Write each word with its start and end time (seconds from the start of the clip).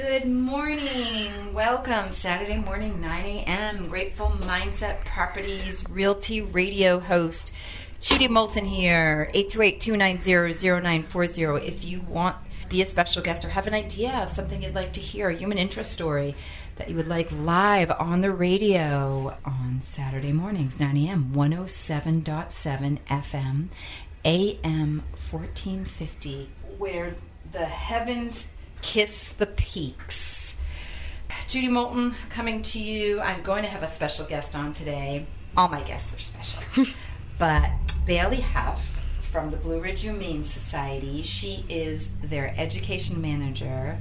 Good 0.00 0.24
morning. 0.24 1.52
Welcome. 1.52 2.08
Saturday 2.08 2.56
morning, 2.56 3.02
9 3.02 3.24
a.m. 3.26 3.88
Grateful 3.88 4.28
Mindset 4.28 5.04
Properties 5.04 5.84
Realty 5.90 6.40
Radio 6.40 7.00
host. 7.00 7.52
Judi 8.00 8.26
Moolten 8.26 8.64
here, 8.64 9.30
828-290-0940. 9.34 11.68
If 11.68 11.84
you 11.84 12.00
want 12.00 12.36
to 12.62 12.68
be 12.70 12.80
a 12.80 12.86
special 12.86 13.20
guest 13.20 13.44
or 13.44 13.50
have 13.50 13.66
an 13.66 13.74
idea 13.74 14.12
of 14.12 14.32
something 14.32 14.62
you'd 14.62 14.74
like 14.74 14.94
to 14.94 15.00
hear, 15.00 15.28
a 15.28 15.36
human 15.36 15.58
interest 15.58 15.92
story 15.92 16.34
that 16.76 16.88
you 16.88 16.96
would 16.96 17.08
like 17.08 17.30
live 17.32 17.90
on 17.90 18.22
the 18.22 18.32
radio 18.32 19.36
on 19.44 19.82
Saturday 19.82 20.32
mornings, 20.32 20.80
9 20.80 20.96
a.m., 20.96 21.34
107.7 21.34 22.98
FM, 23.06 23.68
AM 24.24 25.02
1450, 25.30 26.48
where 26.78 27.14
the 27.52 27.66
heavens 27.66 28.46
kiss 28.82 29.30
the 29.30 29.46
peaks. 29.46 30.56
Judi 31.48 31.68
Moolten 31.68 32.14
coming 32.28 32.62
to 32.62 32.80
you. 32.80 33.20
I'm 33.20 33.42
going 33.42 33.62
to 33.64 33.68
have 33.68 33.82
a 33.82 33.88
special 33.88 34.24
guest 34.24 34.54
on 34.54 34.72
today. 34.72 35.26
All 35.56 35.68
my 35.68 35.82
guests 35.82 36.14
are 36.14 36.18
special. 36.18 36.62
but 37.38 37.70
Baylee 38.06 38.40
Huff 38.40 38.88
from 39.32 39.50
the 39.50 39.56
Blue 39.56 39.80
Ridge 39.80 40.02
Humane 40.02 40.44
Society, 40.44 41.22
she 41.22 41.64
is 41.68 42.10
their 42.22 42.54
education 42.56 43.20
manager, 43.20 43.98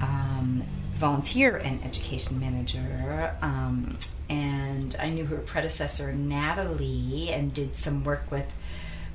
um, 0.00 0.64
volunteer 0.94 1.56
and 1.56 1.82
education 1.84 2.40
manager. 2.40 3.36
Um, 3.42 3.98
and 4.30 4.96
I 4.98 5.10
knew 5.10 5.24
her 5.26 5.38
predecessor, 5.38 6.12
Natalie, 6.12 7.30
and 7.32 7.52
did 7.52 7.76
some 7.76 8.04
work 8.04 8.30
with 8.30 8.46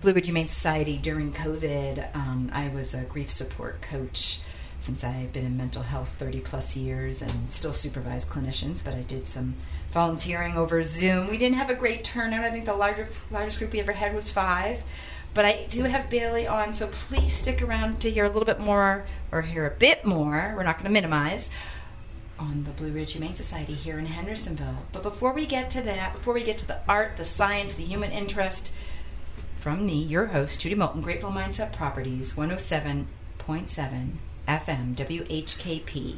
Blue 0.01 0.13
Ridge 0.13 0.25
Humane 0.25 0.47
Society 0.47 0.97
during 0.97 1.31
COVID. 1.31 2.15
Um, 2.15 2.51
I 2.53 2.69
was 2.69 2.93
a 2.93 3.01
grief 3.01 3.31
support 3.31 3.81
coach 3.81 4.41
since 4.83 5.01
I've 5.01 5.31
been 5.31 5.45
in 5.45 5.55
mental 5.55 5.81
health 5.81 6.09
30 6.19 6.41
plus 6.41 6.75
years 6.75 7.21
and 7.21 7.49
still 7.49 7.71
supervise 7.71 8.25
clinicians, 8.25 8.83
but 8.83 8.93
I 8.93 9.01
did 9.03 9.25
some 9.25 9.55
volunteering 9.93 10.57
over 10.57 10.83
Zoom. 10.83 11.29
We 11.29 11.37
didn't 11.37 11.55
have 11.55 11.69
a 11.69 11.75
great 11.75 12.03
turnout. 12.03 12.43
I 12.43 12.51
think 12.51 12.65
the 12.65 12.75
larger, 12.75 13.07
largest 13.31 13.59
group 13.59 13.71
we 13.71 13.79
ever 13.79 13.93
had 13.93 14.13
was 14.13 14.29
five. 14.29 14.83
But 15.33 15.45
I 15.45 15.67
do 15.69 15.83
have 15.83 16.09
Baylee 16.09 16.51
on, 16.51 16.73
so 16.73 16.87
please 16.87 17.33
stick 17.33 17.61
around 17.61 18.01
to 18.01 18.11
hear 18.11 18.25
a 18.25 18.27
little 18.27 18.45
bit 18.45 18.59
more 18.59 19.05
or 19.31 19.41
hear 19.41 19.65
a 19.65 19.71
bit 19.71 20.03
more. 20.03 20.53
We're 20.55 20.63
not 20.63 20.75
going 20.75 20.85
to 20.85 20.91
minimize 20.91 21.49
on 22.37 22.65
the 22.65 22.71
Blue 22.71 22.91
Ridge 22.91 23.13
Humane 23.13 23.35
Society 23.35 23.73
here 23.73 23.97
in 23.97 24.05
Hendersonville. 24.05 24.79
But 24.91 25.01
before 25.01 25.31
we 25.31 25.45
get 25.45 25.69
to 25.71 25.81
that, 25.83 26.13
before 26.13 26.33
we 26.33 26.43
get 26.43 26.57
to 26.57 26.67
the 26.67 26.81
art, 26.89 27.15
the 27.15 27.23
science, 27.23 27.73
the 27.73 27.83
human 27.83 28.11
interest, 28.11 28.73
from 29.55 29.85
me, 29.85 30.03
your 30.03 30.25
host, 30.25 30.59
Judi 30.59 30.75
Moolten, 30.75 31.01
Grateful 31.01 31.31
Mindset 31.31 31.71
Properties, 31.71 32.33
107.7 32.33 34.15
FM, 34.47 34.95
WHKP, 34.95 36.17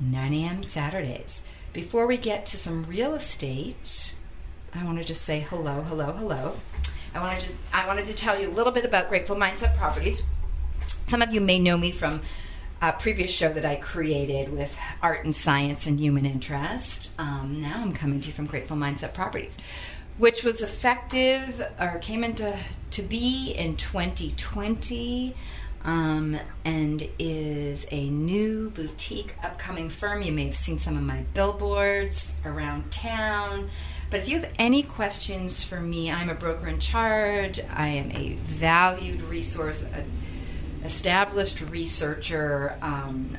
9 0.00 0.34
a.m. 0.34 0.62
Saturdays. 0.62 1.42
Before 1.72 2.06
we 2.06 2.16
get 2.16 2.46
to 2.46 2.58
some 2.58 2.84
real 2.84 3.14
estate, 3.14 4.14
I 4.74 4.84
want 4.84 4.98
to 4.98 5.04
just 5.04 5.22
say 5.22 5.40
hello, 5.40 5.82
hello, 5.82 6.12
hello. 6.12 6.54
I 7.14 7.20
wanted 7.20 7.42
to 7.42 7.52
I 7.72 7.86
wanted 7.86 8.06
to 8.06 8.14
tell 8.14 8.40
you 8.40 8.48
a 8.48 8.52
little 8.52 8.72
bit 8.72 8.84
about 8.84 9.08
Grateful 9.08 9.36
Mindset 9.36 9.76
Properties. 9.76 10.22
Some 11.08 11.22
of 11.22 11.32
you 11.32 11.40
may 11.40 11.58
know 11.58 11.76
me 11.76 11.92
from 11.92 12.22
a 12.80 12.92
previous 12.92 13.30
show 13.30 13.52
that 13.52 13.64
I 13.64 13.76
created 13.76 14.52
with 14.52 14.76
art 15.02 15.24
and 15.24 15.36
science 15.36 15.86
and 15.86 16.00
human 16.00 16.26
interest. 16.26 17.10
Um, 17.18 17.60
now 17.60 17.76
I'm 17.76 17.92
coming 17.92 18.20
to 18.22 18.26
you 18.26 18.32
from 18.32 18.46
Grateful 18.46 18.76
Mindset 18.76 19.14
Properties, 19.14 19.56
which 20.18 20.42
was 20.42 20.62
effective 20.62 21.64
or 21.78 21.98
came 21.98 22.24
into 22.24 22.58
to 22.92 23.02
be 23.02 23.52
in 23.52 23.76
2020 23.76 25.36
um, 25.84 26.38
and 26.64 27.08
is 27.18 27.86
a 27.90 28.08
new 28.10 28.70
boutique 28.70 29.34
upcoming 29.42 29.90
firm. 29.90 30.22
You 30.22 30.32
may 30.32 30.46
have 30.46 30.56
seen 30.56 30.78
some 30.78 30.96
of 30.96 31.02
my 31.02 31.24
billboards 31.34 32.32
around 32.44 32.90
town. 32.90 33.70
But 34.10 34.20
if 34.20 34.28
you 34.28 34.40
have 34.40 34.50
any 34.58 34.82
questions 34.82 35.64
for 35.64 35.80
me, 35.80 36.10
I'm 36.10 36.28
a 36.28 36.34
broker 36.34 36.68
in 36.68 36.78
charge. 36.78 37.60
I 37.74 37.88
am 37.88 38.10
a 38.12 38.34
valued 38.34 39.22
resource, 39.22 39.84
a 39.84 40.04
established 40.84 41.60
researcher. 41.60 42.76
Um, 42.82 43.36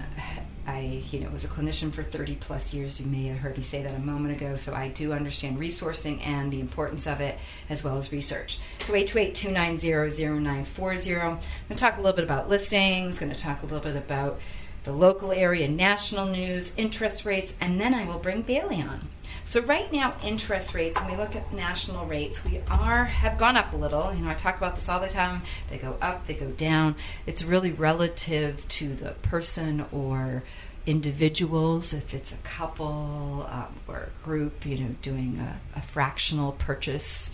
I, 0.65 1.03
you 1.11 1.19
know, 1.19 1.29
was 1.29 1.43
a 1.43 1.47
clinician 1.47 1.93
for 1.93 2.01
30 2.03 2.35
plus 2.35 2.73
years. 2.73 2.99
You 2.99 3.05
may 3.05 3.25
have 3.25 3.37
heard 3.39 3.57
me 3.57 3.63
say 3.63 3.83
that 3.83 3.95
a 3.95 3.99
moment 3.99 4.35
ago. 4.35 4.55
So 4.55 4.73
I 4.73 4.87
do 4.87 5.13
understand 5.13 5.59
resourcing 5.59 6.25
and 6.25 6.51
the 6.51 6.59
importance 6.59 7.05
of 7.07 7.21
it, 7.21 7.37
as 7.69 7.83
well 7.83 7.97
as 7.97 8.11
research. 8.11 8.57
So 8.81 8.93
828-290-0940. 8.93 11.21
I'm 11.21 11.29
going 11.29 11.39
to 11.69 11.75
talk 11.75 11.97
a 11.97 12.01
little 12.01 12.15
bit 12.15 12.25
about 12.25 12.49
listings. 12.49 13.19
Going 13.19 13.31
to 13.31 13.37
talk 13.37 13.61
a 13.63 13.65
little 13.65 13.81
bit 13.81 13.95
about 13.95 14.39
the 14.83 14.93
local 14.93 15.31
area, 15.31 15.67
national 15.67 16.27
news, 16.27 16.73
interest 16.77 17.25
rates, 17.25 17.55
and 17.61 17.79
then 17.79 17.93
I 17.93 18.05
will 18.05 18.19
bring 18.19 18.43
Baylee 18.43 18.87
on. 18.87 19.07
So 19.45 19.61
right 19.61 19.91
now, 19.91 20.15
interest 20.23 20.73
rates, 20.73 20.99
when 20.99 21.11
we 21.11 21.17
look 21.17 21.35
at 21.35 21.53
national 21.53 22.05
rates, 22.05 22.43
we 22.45 22.61
are 22.69 23.05
have 23.05 23.37
gone 23.37 23.57
up 23.57 23.73
a 23.73 23.77
little. 23.77 24.13
You 24.13 24.23
know, 24.23 24.29
I 24.29 24.35
talk 24.35 24.57
about 24.57 24.75
this 24.75 24.87
all 24.87 24.99
the 24.99 25.09
time. 25.09 25.41
They 25.69 25.77
go 25.77 25.97
up, 26.01 26.27
they 26.27 26.33
go 26.33 26.49
down. 26.51 26.95
It's 27.25 27.43
really 27.43 27.71
relative 27.71 28.67
to 28.69 28.95
the 28.95 29.11
person 29.21 29.85
or 29.91 30.43
individuals, 30.85 31.93
if 31.93 32.13
it's 32.13 32.31
a 32.31 32.37
couple 32.37 33.47
um, 33.49 33.75
or 33.87 34.09
a 34.09 34.23
group, 34.23 34.65
you 34.65 34.77
know, 34.79 34.95
doing 35.01 35.39
a, 35.39 35.59
a 35.77 35.81
fractional 35.81 36.53
purchase, 36.53 37.31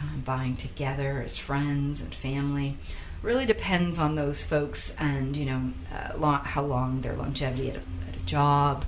um, 0.00 0.22
buying 0.24 0.56
together 0.56 1.22
as 1.22 1.38
friends 1.38 2.00
and 2.00 2.14
family. 2.14 2.76
Really 3.22 3.46
depends 3.46 3.98
on 3.98 4.14
those 4.14 4.44
folks 4.44 4.94
and, 4.98 5.36
you 5.36 5.46
know, 5.46 5.72
uh, 5.92 6.16
long, 6.16 6.40
how 6.44 6.62
long 6.62 7.00
their 7.00 7.16
longevity 7.16 7.70
at 7.70 7.76
a, 7.76 7.80
at 8.08 8.16
a 8.16 8.26
job, 8.26 8.84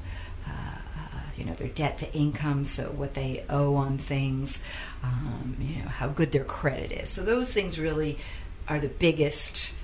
you 1.39 1.45
know 1.45 1.55
their 1.55 1.69
debt 1.69 1.99
to 1.99 2.13
income, 2.13 2.65
so 2.65 2.85
what 2.91 3.15
they 3.15 3.45
owe 3.49 3.77
on 3.77 3.99
things, 3.99 4.59
um, 5.03 5.57
you 5.61 5.83
know 5.83 5.89
how 5.89 6.09
good 6.09 6.33
their 6.33 6.45
credit 6.45 6.93
is. 6.93 7.11
So 7.11 7.23
those 7.23 7.53
things 7.53 7.79
really 7.79 8.19
are 8.67 8.79
the 8.79 8.89
biggest 8.89 9.75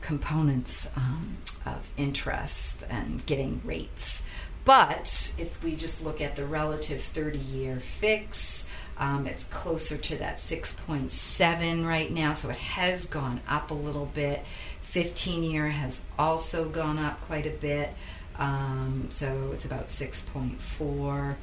components 0.00 0.88
um, 0.96 1.38
of 1.66 1.90
interest 1.96 2.84
and 2.88 3.24
getting 3.26 3.60
rates. 3.64 4.22
But 4.64 5.32
if 5.38 5.62
we 5.62 5.76
just 5.76 6.02
look 6.02 6.20
at 6.20 6.36
the 6.36 6.44
relative 6.44 7.02
30 7.02 7.38
year 7.38 7.80
fix, 7.80 8.66
um, 8.98 9.26
it's 9.26 9.44
closer 9.44 9.96
to 9.96 10.16
that 10.16 10.36
6.7 10.36 11.86
right 11.86 12.12
now, 12.12 12.34
so 12.34 12.50
it 12.50 12.56
has 12.56 13.06
gone 13.06 13.40
up 13.48 13.70
a 13.70 13.74
little 13.74 14.06
bit. 14.06 14.44
15 14.82 15.42
year 15.42 15.68
has 15.68 16.02
also 16.18 16.68
gone 16.68 16.98
up 16.98 17.20
quite 17.22 17.46
a 17.46 17.50
bit. 17.50 17.90
Um, 18.38 19.06
so 19.10 19.50
it's 19.52 19.64
about 19.64 19.88
6.4. 19.88 21.36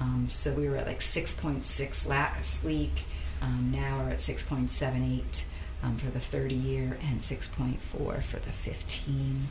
Um, 0.00 0.26
so 0.30 0.52
we 0.52 0.68
were 0.68 0.76
at 0.76 0.86
like 0.86 1.00
6.6 1.00 2.06
last 2.06 2.64
week. 2.64 3.04
Um, 3.42 3.70
now 3.74 3.98
we're 3.98 4.10
at 4.10 4.18
6.78 4.18 5.44
um, 5.82 5.96
for 5.98 6.10
the 6.10 6.20
30 6.20 6.54
year 6.54 6.98
and 7.02 7.20
6.4 7.20 7.78
for 8.22 8.38
the 8.38 8.52
15. 8.52 9.48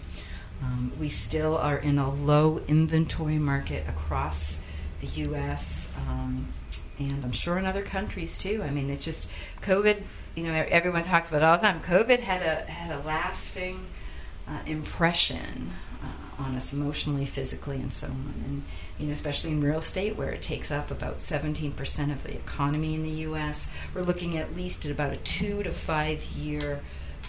Um, 0.64 0.92
we 1.00 1.10
still 1.10 1.58
are 1.58 1.78
in 1.78 2.00
a 2.00 2.10
low 2.10 2.62
inventory 2.68 3.38
market 3.38 3.88
across 3.88 4.60
the 5.02 5.08
U.S. 5.08 5.88
Um, 6.08 6.48
and 6.98 7.24
I'm 7.24 7.32
sure 7.32 7.60
in 7.60 7.66
other 7.66 7.84
countries 7.84 8.38
too. 8.38 8.64
I 8.64 8.72
mean, 8.72 8.90
it's 8.90 9.06
just 9.06 9.30
COVID. 9.62 10.02
You 10.36 10.44
know, 10.44 10.54
everyone 10.54 11.04
talks 11.04 11.30
about 11.30 11.44
all 11.44 11.58
the 11.58 11.64
time. 11.68 11.82
COVID 11.82 12.20
had 12.20 12.42
a 12.42 12.70
had 12.70 12.92
a 12.92 13.06
lasting 13.06 13.86
uh, 14.48 14.60
impression 14.66 15.74
on 16.38 16.56
us 16.56 16.74
emotionally, 16.74 17.26
physically, 17.26 17.78
and 17.78 17.94
so 17.94 18.08
on. 18.08 18.34
And 18.46 18.64
you 18.98 19.08
know, 19.08 19.14
especially 19.14 19.52
in 19.52 19.64
real 19.64 19.80
estate, 19.80 20.16
where 20.16 20.30
it 20.30 20.42
takes 20.42 20.72
up 20.72 20.92
about 20.92 21.18
17% 21.18 22.12
of 22.12 22.24
the 22.24 22.36
economy 22.36 22.96
in 22.96 23.04
the 23.04 23.10
U.S., 23.10 23.68
we're 23.94 24.02
looking 24.02 24.38
at 24.38 24.56
least 24.56 24.86
at 24.86 24.92
about 24.92 25.14
a 25.14 25.18
two 25.18 25.64
to 25.64 25.72
five 25.72 26.24
year 26.24 26.82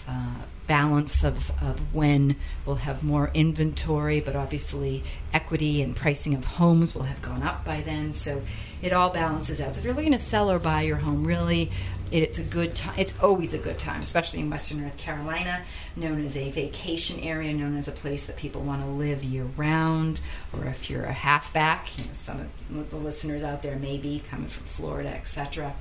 uh, 0.09 0.33
balance 0.69 1.23
of, 1.23 1.51
of 1.63 1.95
when 1.95 2.35
we'll 2.65 2.75
have 2.75 3.03
more 3.03 3.31
inventory, 3.33 4.21
but 4.21 4.35
obviously 4.35 5.03
equity 5.33 5.81
and 5.81 5.95
pricing 5.95 6.35
of 6.35 6.45
homes 6.45 6.93
will 6.93 7.03
have 7.03 7.21
gone 7.23 7.41
up 7.41 7.65
by 7.65 7.81
then. 7.81 8.13
So 8.13 8.41
it 8.81 8.93
all 8.93 9.09
balances 9.09 9.59
out. 9.59 9.73
So 9.73 9.79
if 9.79 9.85
you're 9.85 9.95
looking 9.95 10.11
to 10.11 10.19
sell 10.19 10.51
or 10.51 10.59
buy 10.59 10.83
your 10.83 10.97
home, 10.97 11.25
really, 11.25 11.71
it's 12.11 12.37
a 12.37 12.43
good 12.43 12.75
time. 12.75 12.93
It's 12.97 13.13
always 13.21 13.53
a 13.53 13.57
good 13.57 13.79
time, 13.79 14.01
especially 14.01 14.39
in 14.39 14.49
Western 14.51 14.81
North 14.81 14.95
Carolina, 14.97 15.63
known 15.95 16.23
as 16.23 16.37
a 16.37 16.51
vacation 16.51 17.19
area, 17.19 17.51
known 17.51 17.75
as 17.75 17.87
a 17.87 17.91
place 17.91 18.27
that 18.27 18.35
people 18.35 18.61
want 18.61 18.83
to 18.83 18.89
live 18.89 19.23
year 19.23 19.45
round. 19.57 20.21
Or 20.53 20.65
if 20.65 20.89
you're 20.89 21.05
a 21.05 21.13
halfback, 21.13 21.97
you 21.97 22.05
know, 22.05 22.13
some 22.13 22.39
of 22.39 22.89
the 22.91 22.95
listeners 22.95 23.41
out 23.41 23.63
there 23.63 23.75
may 23.75 23.97
be 23.97 24.19
coming 24.19 24.49
from 24.49 24.65
Florida, 24.65 25.09
etc. 25.09 25.73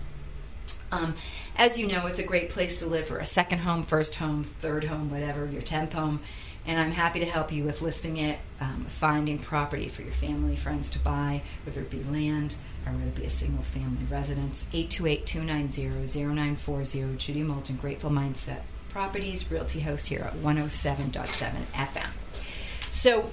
Um, 0.92 1.14
as 1.56 1.78
you 1.78 1.86
know, 1.86 2.06
it's 2.06 2.18
a 2.18 2.24
great 2.24 2.50
place 2.50 2.76
to 2.78 2.86
live 2.86 3.08
for 3.08 3.18
a 3.18 3.24
second 3.24 3.58
home, 3.58 3.82
first 3.82 4.14
home, 4.16 4.44
third 4.44 4.84
home, 4.84 5.10
whatever, 5.10 5.46
your 5.46 5.62
10th 5.62 5.92
home. 5.92 6.20
And 6.66 6.78
I'm 6.78 6.90
happy 6.90 7.20
to 7.20 7.26
help 7.26 7.50
you 7.50 7.64
with 7.64 7.80
listing 7.80 8.18
it, 8.18 8.38
um, 8.60 8.84
finding 8.88 9.38
property 9.38 9.88
for 9.88 10.02
your 10.02 10.12
family, 10.12 10.54
friends 10.56 10.90
to 10.90 10.98
buy, 10.98 11.42
whether 11.64 11.80
it 11.80 11.90
be 11.90 12.02
land 12.04 12.56
or 12.86 12.92
whether 12.92 13.08
it 13.08 13.14
be 13.14 13.24
a 13.24 13.30
single 13.30 13.62
family 13.62 14.04
residence. 14.10 14.66
828 14.72 15.26
290 15.26 16.24
0940. 16.24 16.98
Judi 17.16 17.44
Moolten, 17.46 17.80
Grateful 17.80 18.10
Mindset 18.10 18.60
Properties, 18.90 19.50
Realty 19.50 19.80
host 19.80 20.08
here 20.08 20.20
at 20.20 20.34
107.7 20.36 21.52
FM. 21.72 22.10
So, 22.90 23.30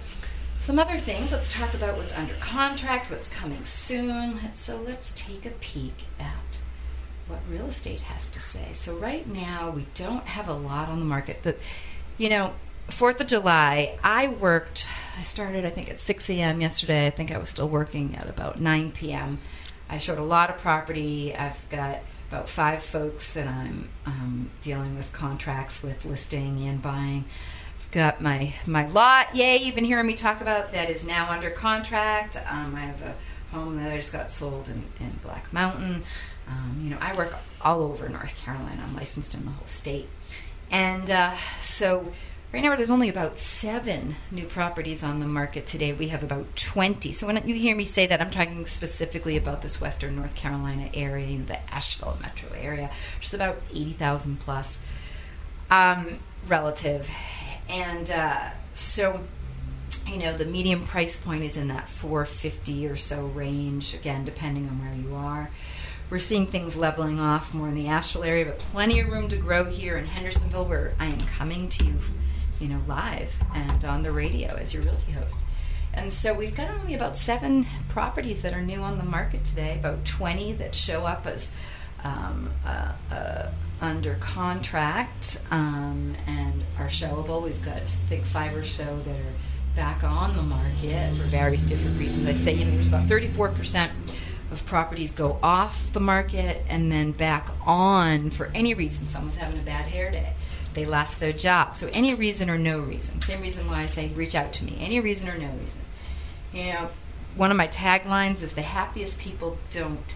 some 0.65 0.79
other 0.79 0.97
things. 0.97 1.31
Let's 1.31 1.53
talk 1.53 1.75
about 1.75 1.95
what's 1.95 2.11
under 2.13 2.33
contract, 2.39 3.11
what's 3.11 3.29
coming 3.29 3.63
soon. 3.65 4.39
So 4.55 4.77
let's 4.81 5.13
take 5.15 5.45
a 5.45 5.51
peek 5.51 5.93
at 6.19 6.59
what 7.27 7.39
real 7.49 7.65
estate 7.65 8.01
has 8.01 8.29
to 8.31 8.39
say. 8.39 8.71
So 8.73 8.95
right 8.95 9.27
now 9.27 9.71
we 9.71 9.87
don't 9.95 10.25
have 10.25 10.47
a 10.47 10.53
lot 10.53 10.89
on 10.89 10.99
the 10.99 11.05
market. 11.05 11.43
The, 11.43 11.55
you 12.17 12.29
know, 12.29 12.53
Fourth 12.89 13.19
of 13.19 13.25
July, 13.27 13.97
I 14.03 14.27
worked. 14.27 14.85
I 15.19 15.23
started, 15.23 15.65
I 15.65 15.71
think, 15.71 15.89
at 15.89 15.99
6 15.99 16.29
a.m. 16.29 16.61
yesterday. 16.61 17.07
I 17.07 17.09
think 17.09 17.31
I 17.31 17.39
was 17.39 17.49
still 17.49 17.67
working 17.67 18.15
at 18.15 18.29
about 18.29 18.61
9 18.61 18.91
p.m. 18.91 19.39
I 19.89 19.97
showed 19.97 20.19
a 20.19 20.23
lot 20.23 20.51
of 20.51 20.59
property. 20.59 21.35
I've 21.35 21.67
got 21.69 21.99
about 22.29 22.47
five 22.47 22.83
folks 22.83 23.33
that 23.33 23.47
I'm 23.47 23.89
um, 24.05 24.51
dealing 24.61 24.95
with 24.95 25.11
contracts 25.13 25.81
with, 25.81 26.05
listing 26.05 26.67
and 26.67 26.81
buying. 26.81 27.25
I've 27.79 27.91
got 27.91 28.21
my 28.21 28.53
my 28.65 28.87
lot. 28.87 29.35
Yay! 29.35 29.57
You've 29.57 29.75
been 29.75 29.85
hearing 29.85 30.07
me 30.07 30.13
talk 30.13 30.41
about 30.41 30.71
that 30.71 30.89
is 30.89 31.03
now 31.03 31.31
under 31.31 31.49
contract. 31.49 32.37
Um, 32.49 32.75
I 32.75 32.81
have 32.81 33.01
a 33.01 33.15
home 33.51 33.77
that 33.77 33.91
I 33.91 33.97
just 33.97 34.11
got 34.11 34.31
sold 34.31 34.69
in, 34.69 34.83
in 34.99 35.19
Black 35.23 35.51
Mountain. 35.53 36.03
Um, 36.47 36.81
you 36.83 36.89
know, 36.89 36.97
I 37.01 37.15
work 37.15 37.33
all 37.61 37.81
over 37.81 38.07
North 38.09 38.35
Carolina. 38.37 38.83
I'm 38.83 38.95
licensed 38.95 39.33
in 39.33 39.45
the 39.45 39.51
whole 39.51 39.67
state, 39.67 40.07
and 40.69 41.09
uh, 41.09 41.35
so 41.63 42.11
Right 42.55 42.63
now, 42.63 42.73
there's 42.77 42.89
only 42.89 43.09
about 43.09 43.37
seven 43.37 44.15
new 44.31 44.45
properties 44.45 45.03
on 45.03 45.19
the 45.19 45.25
market 45.25 45.67
today. 45.67 45.91
We 45.91 46.07
have 46.07 46.23
about 46.23 46.55
20. 46.55 47.11
So 47.11 47.27
when 47.27 47.45
you 47.45 47.53
hear 47.53 47.75
me 47.75 47.83
say 47.83 48.07
that, 48.07 48.21
I'm 48.21 48.31
talking 48.31 48.65
specifically 48.65 49.35
about 49.35 49.61
this 49.61 49.81
Western 49.81 50.15
North 50.15 50.35
Carolina 50.35 50.89
area, 50.93 51.37
the 51.39 51.59
Asheville 51.69 52.17
metro 52.21 52.47
area, 52.57 52.89
which 53.17 53.27
is 53.27 53.33
about 53.33 53.61
80,000 53.73 54.39
plus 54.39 54.77
um, 55.69 56.19
relative. 56.47 57.09
And 57.67 58.09
uh, 58.09 58.51
so, 58.73 59.19
you 60.07 60.15
know, 60.15 60.37
the 60.37 60.45
medium 60.45 60.87
price 60.87 61.17
point 61.17 61.43
is 61.43 61.57
in 61.57 61.67
that 61.67 61.89
450 61.89 62.87
or 62.87 62.95
so 62.95 63.25
range, 63.25 63.93
again, 63.93 64.23
depending 64.23 64.69
on 64.69 64.79
where 64.79 64.95
you 64.95 65.13
are. 65.13 65.49
We're 66.09 66.19
seeing 66.19 66.45
things 66.45 66.75
leveling 66.75 67.19
off 67.19 67.53
more 67.53 67.67
in 67.67 67.75
the 67.75 67.87
Asheville 67.87 68.23
area, 68.23 68.45
but 68.45 68.59
plenty 68.59 68.99
of 68.99 69.07
room 69.07 69.27
to 69.29 69.37
grow 69.37 69.65
here 69.65 69.97
in 69.97 70.05
Hendersonville, 70.05 70.65
where 70.65 70.93
I 70.99 71.07
am 71.07 71.19
coming 71.21 71.67
to 71.69 71.85
you 71.85 71.95
you 72.59 72.67
know, 72.69 72.81
live 72.87 73.33
and 73.53 73.83
on 73.85 74.03
the 74.03 74.11
radio 74.11 74.55
as 74.55 74.73
your 74.73 74.83
realty 74.83 75.11
host. 75.11 75.37
And 75.93 76.11
so 76.11 76.33
we've 76.33 76.55
got 76.55 76.69
only 76.69 76.93
about 76.93 77.17
seven 77.17 77.65
properties 77.89 78.41
that 78.41 78.53
are 78.53 78.61
new 78.61 78.79
on 78.81 78.97
the 78.97 79.03
market 79.03 79.43
today, 79.43 79.77
about 79.79 80.03
20 80.05 80.53
that 80.53 80.75
show 80.75 81.05
up 81.05 81.25
as 81.25 81.51
um, 82.03 82.51
uh, 82.65 82.91
uh, 83.11 83.51
under 83.81 84.15
contract 84.15 85.41
um, 85.51 86.15
and 86.27 86.63
are 86.77 86.87
showable. 86.87 87.41
We've 87.41 87.63
got, 87.63 87.77
I 87.77 88.09
think, 88.09 88.25
five 88.25 88.55
or 88.55 88.63
so 88.63 89.01
that 89.05 89.15
are 89.15 89.33
back 89.75 90.03
on 90.03 90.35
the 90.35 90.43
market 90.43 91.15
for 91.17 91.23
various 91.23 91.63
different 91.63 91.97
reasons. 91.99 92.27
I 92.27 92.33
say, 92.33 92.53
you 92.53 92.65
know, 92.65 92.71
there's 92.71 92.87
about 92.87 93.07
34% 93.07 93.89
of 94.51 94.65
properties 94.65 95.11
go 95.11 95.39
off 95.41 95.91
the 95.93 95.99
market 95.99 96.63
and 96.69 96.91
then 96.91 97.11
back 97.11 97.49
on 97.65 98.29
for 98.29 98.47
any 98.53 98.73
reason. 98.73 99.07
Someone's 99.07 99.35
having 99.35 99.59
a 99.59 99.63
bad 99.63 99.85
hair 99.85 100.11
day 100.11 100.33
they 100.75 100.85
lost 100.85 101.19
their 101.19 101.33
job. 101.33 101.75
So 101.75 101.89
any 101.93 102.13
reason 102.13 102.49
or 102.49 102.57
no 102.57 102.79
reason. 102.79 103.21
Same 103.21 103.41
reason 103.41 103.67
why 103.67 103.81
I 103.81 103.85
say 103.87 104.09
reach 104.09 104.35
out 104.35 104.53
to 104.53 104.65
me. 104.65 104.77
Any 104.79 104.99
reason 104.99 105.27
or 105.27 105.37
no 105.37 105.49
reason. 105.63 105.81
You 106.53 106.73
know, 106.73 106.89
one 107.35 107.49
of 107.49 107.57
my 107.57 107.67
taglines 107.69 108.43
is 108.43 108.53
the 108.53 108.61
happiest 108.61 109.17
people 109.17 109.57
don't 109.71 110.15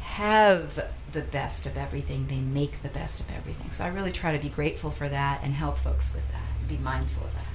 have 0.00 0.88
the 1.12 1.22
best 1.22 1.66
of 1.66 1.76
everything, 1.76 2.26
they 2.26 2.36
make 2.36 2.82
the 2.82 2.88
best 2.88 3.20
of 3.20 3.26
everything. 3.30 3.70
So 3.70 3.84
I 3.84 3.88
really 3.88 4.12
try 4.12 4.36
to 4.36 4.42
be 4.42 4.50
grateful 4.50 4.90
for 4.90 5.08
that 5.08 5.40
and 5.42 5.52
help 5.54 5.78
folks 5.78 6.12
with 6.14 6.30
that 6.30 6.68
be 6.68 6.76
mindful 6.78 7.24
of 7.24 7.34
that. 7.34 7.45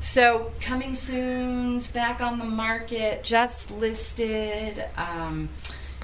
So 0.00 0.52
coming 0.60 0.94
soon, 0.94 1.80
back 1.92 2.20
on 2.20 2.38
the 2.38 2.44
market, 2.44 3.24
just 3.24 3.70
listed. 3.70 4.84
Um, 4.96 5.48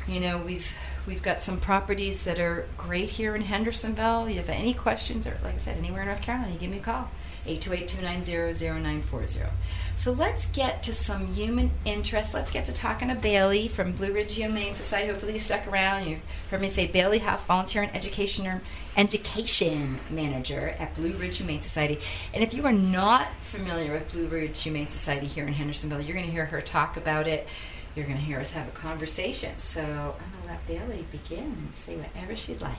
you 0.06 0.20
know, 0.20 0.38
we've 0.38 0.68
We've 1.06 1.22
got 1.22 1.42
some 1.42 1.60
properties 1.60 2.24
that 2.24 2.38
are 2.38 2.66
great 2.78 3.10
here 3.10 3.36
in 3.36 3.42
Hendersonville. 3.42 4.30
You 4.30 4.36
have 4.36 4.48
any 4.48 4.72
questions, 4.72 5.26
or 5.26 5.38
like 5.44 5.56
I 5.56 5.58
said, 5.58 5.76
anywhere 5.76 6.00
in 6.00 6.08
North 6.08 6.22
Carolina, 6.22 6.52
you 6.52 6.58
give 6.58 6.70
me 6.70 6.78
a 6.78 6.80
call. 6.80 7.10
828-290-0940. 7.46 9.50
So 9.96 10.12
let's 10.12 10.46
get 10.46 10.82
to 10.84 10.92
some 10.92 11.28
human 11.34 11.70
interest. 11.84 12.34
Let's 12.34 12.50
get 12.50 12.66
to 12.66 12.72
talking 12.72 13.08
to 13.08 13.14
Baylee 13.14 13.70
from 13.70 13.92
Blue 13.92 14.12
Ridge 14.12 14.34
Humane 14.34 14.74
Society. 14.74 15.08
Hopefully 15.08 15.34
you 15.34 15.38
stuck 15.38 15.66
around. 15.66 16.06
You've 16.08 16.20
heard 16.50 16.60
me 16.60 16.68
say 16.68 16.88
Baylee 16.88 17.20
Huff, 17.20 17.46
volunteer 17.46 17.82
and 17.82 17.94
education 17.94 18.60
education 18.96 19.98
manager 20.10 20.74
at 20.78 20.94
Blue 20.94 21.12
Ridge 21.12 21.38
Humane 21.38 21.60
Society. 21.60 21.98
And 22.32 22.42
if 22.42 22.54
you 22.54 22.64
are 22.66 22.72
not 22.72 23.28
familiar 23.42 23.92
with 23.92 24.12
Blue 24.12 24.26
Ridge 24.26 24.62
Humane 24.62 24.88
Society 24.88 25.26
here 25.26 25.46
in 25.46 25.52
Hendersonville, 25.52 26.00
you're 26.00 26.14
going 26.14 26.26
to 26.26 26.32
hear 26.32 26.46
her 26.46 26.60
talk 26.60 26.96
about 26.96 27.26
it 27.26 27.48
you're 27.94 28.06
going 28.06 28.18
to 28.18 28.24
hear 28.24 28.40
us 28.40 28.50
have 28.50 28.66
a 28.66 28.72
conversation. 28.72 29.56
So 29.58 29.80
I'm 29.80 30.42
going 30.42 30.42
to 30.42 30.48
let 30.48 30.66
Baylee 30.66 31.04
begin 31.10 31.44
and 31.44 31.70
say 31.74 31.96
whatever 31.96 32.34
she'd 32.34 32.60
like. 32.60 32.74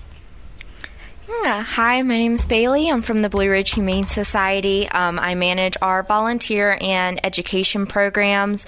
Hi, 1.27 2.03
my 2.03 2.17
name 2.17 2.33
is 2.33 2.45
Baylee. 2.45 2.91
I'm 2.91 3.01
from 3.01 3.17
the 3.17 3.29
Blue 3.29 3.49
Ridge 3.49 3.73
Humane 3.73 4.05
Society. 4.05 4.87
Um, 4.87 5.17
I 5.17 5.33
manage 5.33 5.75
our 5.81 6.03
volunteer 6.03 6.77
and 6.79 7.19
education 7.25 7.87
programs. 7.87 8.67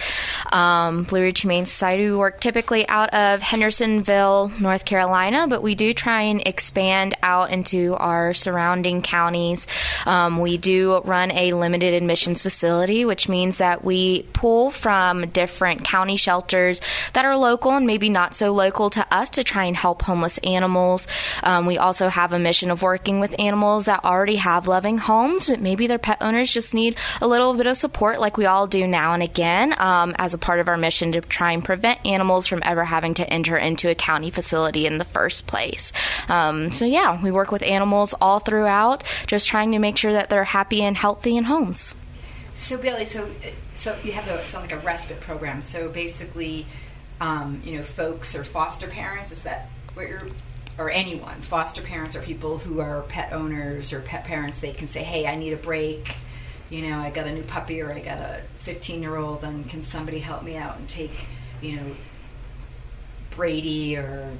Um, 0.51 1.03
Blue 1.03 1.21
Ridge 1.21 1.41
Humane 1.41 1.67
Society, 1.67 2.05
we 2.05 2.15
work 2.15 2.39
typically 2.39 2.87
out 2.87 3.13
of 3.13 3.43
Hendersonville, 3.43 4.51
North 4.59 4.85
Carolina, 4.85 5.47
but 5.47 5.61
we 5.61 5.75
do 5.75 5.93
try 5.93 6.23
and 6.23 6.41
expand 6.47 7.13
out 7.21 7.51
into 7.51 7.95
our 7.95 8.33
surrounding 8.33 9.03
counties. 9.03 9.67
Um, 10.07 10.39
we 10.39 10.57
do 10.57 11.01
run 11.01 11.31
a 11.31 11.53
limited 11.53 11.93
admissions 11.93 12.41
facility, 12.41 13.05
which 13.05 13.29
means 13.29 13.59
that 13.59 13.83
we 13.83 14.23
pull 14.33 14.71
from 14.71 15.29
different 15.29 15.83
county 15.83 16.17
shelters 16.17 16.81
that 17.13 17.23
are 17.23 17.37
local 17.37 17.73
and 17.73 17.85
maybe 17.85 18.09
not 18.09 18.35
so 18.35 18.51
local 18.51 18.89
to 18.91 19.05
us 19.13 19.29
to 19.31 19.43
try 19.43 19.65
and 19.65 19.77
help 19.77 20.01
homeless 20.01 20.39
animals. 20.39 21.05
Um, 21.43 21.67
we 21.67 21.77
also 21.77 22.09
have 22.09 22.33
a 22.33 22.46
mission 22.47 22.71
of 22.71 22.81
working 22.81 23.19
with 23.19 23.35
animals 23.39 23.87
that 23.87 24.05
already 24.05 24.37
have 24.37 24.69
loving 24.69 24.97
homes, 24.97 25.49
maybe 25.59 25.85
their 25.85 25.99
pet 25.99 26.17
owners 26.21 26.49
just 26.49 26.73
need 26.73 26.97
a 27.19 27.27
little 27.27 27.53
bit 27.53 27.67
of 27.67 27.75
support, 27.75 28.21
like 28.21 28.37
we 28.37 28.45
all 28.45 28.67
do 28.67 28.87
now 28.87 29.11
and 29.11 29.21
again, 29.21 29.75
um, 29.77 30.15
as 30.17 30.33
a 30.33 30.37
part 30.37 30.61
of 30.61 30.69
our 30.69 30.77
mission 30.77 31.11
to 31.11 31.19
try 31.19 31.51
and 31.51 31.65
prevent 31.65 31.99
animals 32.05 32.47
from 32.47 32.61
ever 32.63 32.85
having 32.85 33.13
to 33.15 33.29
enter 33.29 33.57
into 33.57 33.89
a 33.89 33.95
county 33.95 34.29
facility 34.29 34.85
in 34.85 34.97
the 34.97 35.03
first 35.03 35.45
place. 35.45 35.91
Um, 36.29 36.71
so, 36.71 36.85
yeah, 36.85 37.21
we 37.21 37.31
work 37.31 37.51
with 37.51 37.63
animals 37.63 38.15
all 38.21 38.39
throughout, 38.39 39.03
just 39.27 39.49
trying 39.49 39.73
to 39.73 39.79
make 39.79 39.97
sure 39.97 40.13
that 40.13 40.29
they're 40.29 40.45
happy 40.45 40.81
and 40.83 40.95
healthy 40.95 41.35
in 41.35 41.43
homes. 41.43 41.95
So, 42.55 42.77
Billy, 42.77 43.05
so 43.05 43.29
so 43.73 43.95
you 44.03 44.13
have 44.13 44.27
a 44.29 44.47
sounds 44.47 44.71
like 44.71 44.71
a 44.71 44.83
respite 44.85 45.19
program. 45.19 45.61
So 45.61 45.89
basically, 45.89 46.65
um, 47.19 47.61
you 47.63 47.77
know, 47.77 47.83
folks 47.83 48.35
or 48.35 48.43
foster 48.43 48.87
parents 48.87 49.31
is 49.31 49.43
that 49.43 49.69
what 49.93 50.07
you're 50.07 50.29
or 50.77 50.89
anyone, 50.89 51.41
foster 51.41 51.81
parents 51.81 52.15
or 52.15 52.21
people 52.21 52.59
who 52.59 52.79
are 52.79 53.01
pet 53.03 53.33
owners 53.33 53.93
or 53.93 53.99
pet 54.01 54.25
parents, 54.25 54.59
they 54.59 54.71
can 54.71 54.87
say, 54.87 55.03
"Hey, 55.03 55.25
I 55.25 55.35
need 55.35 55.53
a 55.53 55.57
break. 55.57 56.15
You 56.69 56.89
know, 56.89 56.99
I 56.99 57.09
got 57.09 57.27
a 57.27 57.33
new 57.33 57.43
puppy 57.43 57.81
or 57.81 57.93
I 57.93 57.99
got 57.99 58.17
a 58.19 58.41
15 58.59 59.01
year 59.01 59.15
old, 59.15 59.43
and 59.43 59.67
can 59.69 59.81
somebody 59.81 60.19
help 60.19 60.43
me 60.43 60.55
out 60.55 60.77
and 60.77 60.87
take, 60.87 61.25
you 61.61 61.77
know, 61.77 61.95
Brady 63.31 63.95
or 63.97 64.31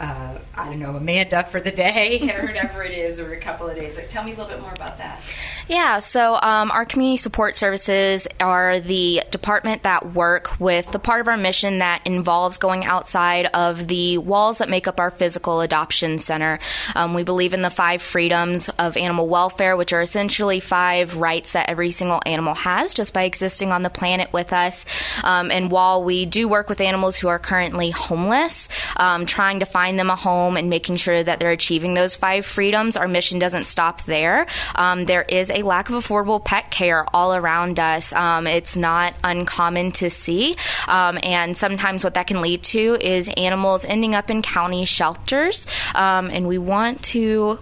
uh, 0.00 0.38
I 0.56 0.70
don't 0.70 0.80
know, 0.80 0.96
Amanda 0.96 1.44
for 1.44 1.60
the 1.60 1.70
day 1.70 2.30
or 2.36 2.46
whatever 2.46 2.82
it 2.82 2.92
is, 2.92 3.20
or 3.20 3.32
a 3.32 3.40
couple 3.40 3.68
of 3.68 3.76
days. 3.76 3.96
Like, 3.96 4.08
tell 4.08 4.24
me 4.24 4.32
a 4.32 4.36
little 4.36 4.50
bit 4.50 4.60
more 4.60 4.72
about 4.72 4.98
that. 4.98 5.20
Yeah, 5.68 6.00
so 6.00 6.34
um, 6.34 6.70
our 6.72 6.84
community 6.84 7.16
support 7.16 7.56
services 7.56 8.26
are 8.40 8.80
the 8.80 9.22
department 9.30 9.84
that 9.84 10.12
work 10.12 10.58
with 10.58 10.90
the 10.90 10.98
part 10.98 11.20
of 11.20 11.28
our 11.28 11.36
mission 11.36 11.78
that 11.78 12.02
involves 12.06 12.58
going 12.58 12.84
outside 12.84 13.46
of 13.54 13.86
the 13.86 14.18
walls 14.18 14.58
that 14.58 14.68
make 14.68 14.88
up 14.88 14.98
our 14.98 15.10
physical 15.10 15.60
adoption 15.60 16.18
center. 16.18 16.58
Um, 16.94 17.14
we 17.14 17.22
believe 17.22 17.54
in 17.54 17.62
the 17.62 17.70
five 17.70 18.02
freedoms 18.02 18.68
of 18.70 18.96
animal 18.96 19.28
welfare, 19.28 19.76
which 19.76 19.92
are 19.92 20.02
essentially 20.02 20.60
five 20.60 21.16
rights 21.16 21.52
that 21.52 21.70
every 21.70 21.92
single 21.92 22.20
animal 22.26 22.54
has 22.54 22.94
just 22.94 23.14
by 23.14 23.22
existing 23.22 23.70
on 23.70 23.82
the 23.82 23.90
planet 23.90 24.32
with 24.32 24.52
us. 24.52 24.84
Um, 25.22 25.50
and 25.50 25.70
while 25.70 26.04
we 26.04 26.26
do 26.26 26.48
work 26.48 26.68
with 26.68 26.80
animals 26.80 27.16
who 27.16 27.28
are 27.28 27.38
currently 27.38 27.90
homeless, 27.90 28.68
um, 28.96 29.24
trying 29.24 29.60
to 29.60 29.66
find 29.66 29.83
them 29.92 30.10
a 30.10 30.16
home 30.16 30.56
and 30.56 30.68
making 30.68 30.96
sure 30.96 31.22
that 31.22 31.40
they're 31.40 31.50
achieving 31.50 31.94
those 31.94 32.16
five 32.16 32.44
freedoms, 32.44 32.96
our 32.96 33.08
mission 33.08 33.38
doesn't 33.38 33.64
stop 33.64 34.02
there. 34.04 34.46
Um, 34.74 35.04
there 35.04 35.22
is 35.22 35.50
a 35.50 35.62
lack 35.62 35.88
of 35.88 35.96
affordable 35.96 36.44
pet 36.44 36.70
care 36.70 37.06
all 37.14 37.34
around 37.34 37.78
us. 37.78 38.12
Um, 38.12 38.46
it's 38.46 38.76
not 38.76 39.14
uncommon 39.22 39.92
to 39.92 40.10
see. 40.10 40.56
Um, 40.88 41.18
and 41.22 41.56
sometimes 41.56 42.04
what 42.04 42.14
that 42.14 42.26
can 42.26 42.40
lead 42.40 42.62
to 42.64 42.98
is 43.00 43.28
animals 43.36 43.84
ending 43.84 44.14
up 44.14 44.30
in 44.30 44.42
county 44.42 44.84
shelters. 44.84 45.66
Um, 45.94 46.30
and 46.30 46.48
we 46.48 46.58
want 46.58 47.02
to 47.04 47.58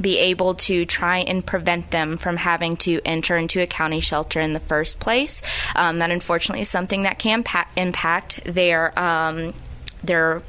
be 0.00 0.18
able 0.18 0.54
to 0.54 0.84
try 0.84 1.18
and 1.18 1.46
prevent 1.46 1.90
them 1.90 2.16
from 2.16 2.36
having 2.36 2.76
to 2.76 3.00
enter 3.04 3.36
into 3.36 3.60
a 3.60 3.66
county 3.66 4.00
shelter 4.00 4.40
in 4.40 4.52
the 4.52 4.60
first 4.60 5.00
place. 5.00 5.42
Um, 5.76 5.98
that 5.98 6.10
unfortunately 6.10 6.62
is 6.62 6.68
something 6.68 7.04
that 7.04 7.18
can 7.18 7.42
pa- 7.42 7.68
impact 7.76 8.42
their 8.44 8.98
um, 8.98 9.54
their 10.02 10.42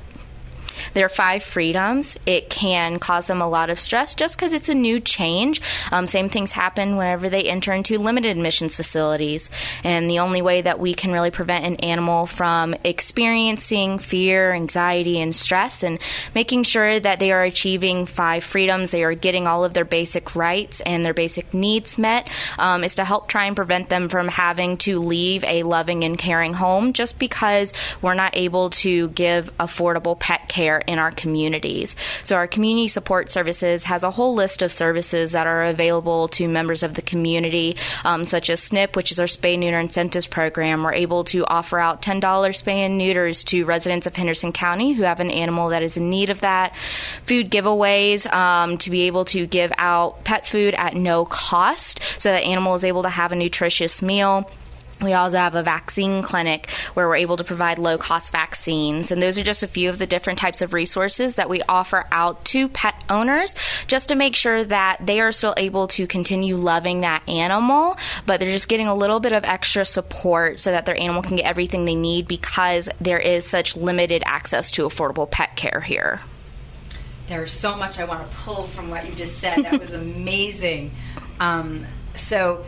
their 0.93 1.09
five 1.09 1.43
freedoms, 1.43 2.17
it 2.25 2.49
can 2.49 2.99
cause 2.99 3.27
them 3.27 3.41
a 3.41 3.49
lot 3.49 3.69
of 3.69 3.79
stress 3.79 4.15
just 4.15 4.37
because 4.37 4.53
it's 4.53 4.69
a 4.69 4.75
new 4.75 4.99
change. 4.99 5.61
Um, 5.91 6.07
same 6.07 6.29
things 6.29 6.51
happen 6.51 6.95
whenever 6.95 7.29
they 7.29 7.43
enter 7.43 7.73
into 7.73 7.97
limited 7.97 8.29
admissions 8.29 8.75
facilities. 8.75 9.49
And 9.83 10.09
the 10.09 10.19
only 10.19 10.41
way 10.41 10.61
that 10.61 10.79
we 10.79 10.93
can 10.93 11.11
really 11.11 11.31
prevent 11.31 11.65
an 11.65 11.75
animal 11.77 12.25
from 12.25 12.75
experiencing 12.83 13.99
fear, 13.99 14.53
anxiety, 14.53 15.19
and 15.19 15.35
stress 15.35 15.83
and 15.83 15.99
making 16.33 16.63
sure 16.63 16.99
that 16.99 17.19
they 17.19 17.31
are 17.31 17.43
achieving 17.43 18.05
five 18.05 18.43
freedoms, 18.43 18.91
they 18.91 19.03
are 19.03 19.15
getting 19.15 19.47
all 19.47 19.63
of 19.63 19.73
their 19.73 19.85
basic 19.85 20.35
rights 20.35 20.81
and 20.81 21.05
their 21.05 21.13
basic 21.13 21.53
needs 21.53 21.97
met, 21.97 22.29
um, 22.57 22.83
is 22.83 22.95
to 22.95 23.05
help 23.05 23.27
try 23.27 23.45
and 23.45 23.55
prevent 23.55 23.89
them 23.89 24.09
from 24.09 24.27
having 24.27 24.77
to 24.77 24.99
leave 24.99 25.43
a 25.43 25.63
loving 25.63 26.03
and 26.03 26.17
caring 26.17 26.53
home 26.53 26.93
just 26.93 27.19
because 27.19 27.73
we're 28.01 28.13
not 28.13 28.35
able 28.35 28.69
to 28.69 29.09
give 29.09 29.55
affordable 29.57 30.19
pet 30.19 30.47
care 30.47 30.62
in 30.63 30.99
our 30.99 31.11
communities. 31.11 31.95
So, 32.23 32.35
our 32.35 32.47
community 32.47 32.87
support 32.87 33.31
services 33.31 33.83
has 33.83 34.03
a 34.03 34.11
whole 34.11 34.33
list 34.35 34.61
of 34.61 34.71
services 34.71 35.31
that 35.33 35.47
are 35.47 35.65
available 35.65 36.27
to 36.29 36.47
members 36.47 36.83
of 36.83 36.93
the 36.93 37.01
community, 37.01 37.77
um, 38.03 38.25
such 38.25 38.49
as 38.49 38.61
SNP, 38.61 38.95
which 38.95 39.11
is 39.11 39.19
our 39.19 39.25
spay 39.25 39.57
neuter 39.57 39.79
incentives 39.79 40.27
program. 40.27 40.83
We're 40.83 40.93
able 40.93 41.23
to 41.25 41.45
offer 41.45 41.79
out 41.79 42.01
$10 42.01 42.21
spay 42.21 42.85
and 42.85 42.97
neuters 42.97 43.43
to 43.45 43.65
residents 43.65 44.07
of 44.07 44.15
Henderson 44.15 44.51
County 44.51 44.93
who 44.93 45.03
have 45.03 45.19
an 45.19 45.31
animal 45.31 45.69
that 45.69 45.83
is 45.83 45.97
in 45.97 46.09
need 46.09 46.29
of 46.29 46.41
that. 46.41 46.75
Food 47.23 47.51
giveaways 47.51 48.31
um, 48.31 48.77
to 48.79 48.89
be 48.89 49.03
able 49.03 49.25
to 49.25 49.45
give 49.45 49.71
out 49.77 50.23
pet 50.23 50.47
food 50.47 50.73
at 50.75 50.95
no 50.95 51.25
cost 51.25 52.01
so 52.19 52.29
that 52.29 52.43
animal 52.43 52.75
is 52.75 52.83
able 52.83 53.03
to 53.03 53.09
have 53.09 53.31
a 53.31 53.35
nutritious 53.35 54.01
meal. 54.01 54.49
We 55.01 55.13
also 55.13 55.37
have 55.37 55.55
a 55.55 55.63
vaccine 55.63 56.23
clinic 56.23 56.69
where 56.93 57.07
we're 57.07 57.17
able 57.17 57.37
to 57.37 57.43
provide 57.43 57.77
low 57.77 57.97
cost 57.97 58.31
vaccines. 58.31 59.11
And 59.11 59.21
those 59.21 59.37
are 59.37 59.43
just 59.43 59.63
a 59.63 59.67
few 59.67 59.89
of 59.89 59.99
the 59.99 60.07
different 60.07 60.39
types 60.39 60.61
of 60.61 60.73
resources 60.73 61.35
that 61.35 61.49
we 61.49 61.61
offer 61.63 62.05
out 62.11 62.45
to 62.45 62.69
pet 62.69 62.95
owners 63.09 63.55
just 63.87 64.09
to 64.09 64.15
make 64.15 64.35
sure 64.35 64.63
that 64.63 65.05
they 65.05 65.19
are 65.19 65.31
still 65.31 65.53
able 65.57 65.87
to 65.87 66.07
continue 66.07 66.55
loving 66.55 67.01
that 67.01 67.27
animal, 67.27 67.97
but 68.25 68.39
they're 68.39 68.51
just 68.51 68.69
getting 68.69 68.87
a 68.87 68.95
little 68.95 69.19
bit 69.19 69.33
of 69.33 69.43
extra 69.43 69.85
support 69.85 70.59
so 70.59 70.71
that 70.71 70.85
their 70.85 70.99
animal 70.99 71.21
can 71.21 71.35
get 71.35 71.45
everything 71.45 71.85
they 71.85 71.95
need 71.95 72.27
because 72.27 72.89
there 73.01 73.19
is 73.19 73.45
such 73.45 73.75
limited 73.75 74.23
access 74.25 74.71
to 74.71 74.83
affordable 74.83 75.29
pet 75.29 75.55
care 75.55 75.81
here. 75.81 76.21
There's 77.27 77.53
so 77.53 77.75
much 77.75 77.99
I 77.99 78.05
want 78.05 78.29
to 78.29 78.37
pull 78.37 78.67
from 78.67 78.89
what 78.89 79.07
you 79.07 79.15
just 79.15 79.37
said. 79.39 79.63
That 79.63 79.79
was 79.79 79.93
amazing. 79.93 80.91
Um, 81.39 81.85
so, 82.15 82.65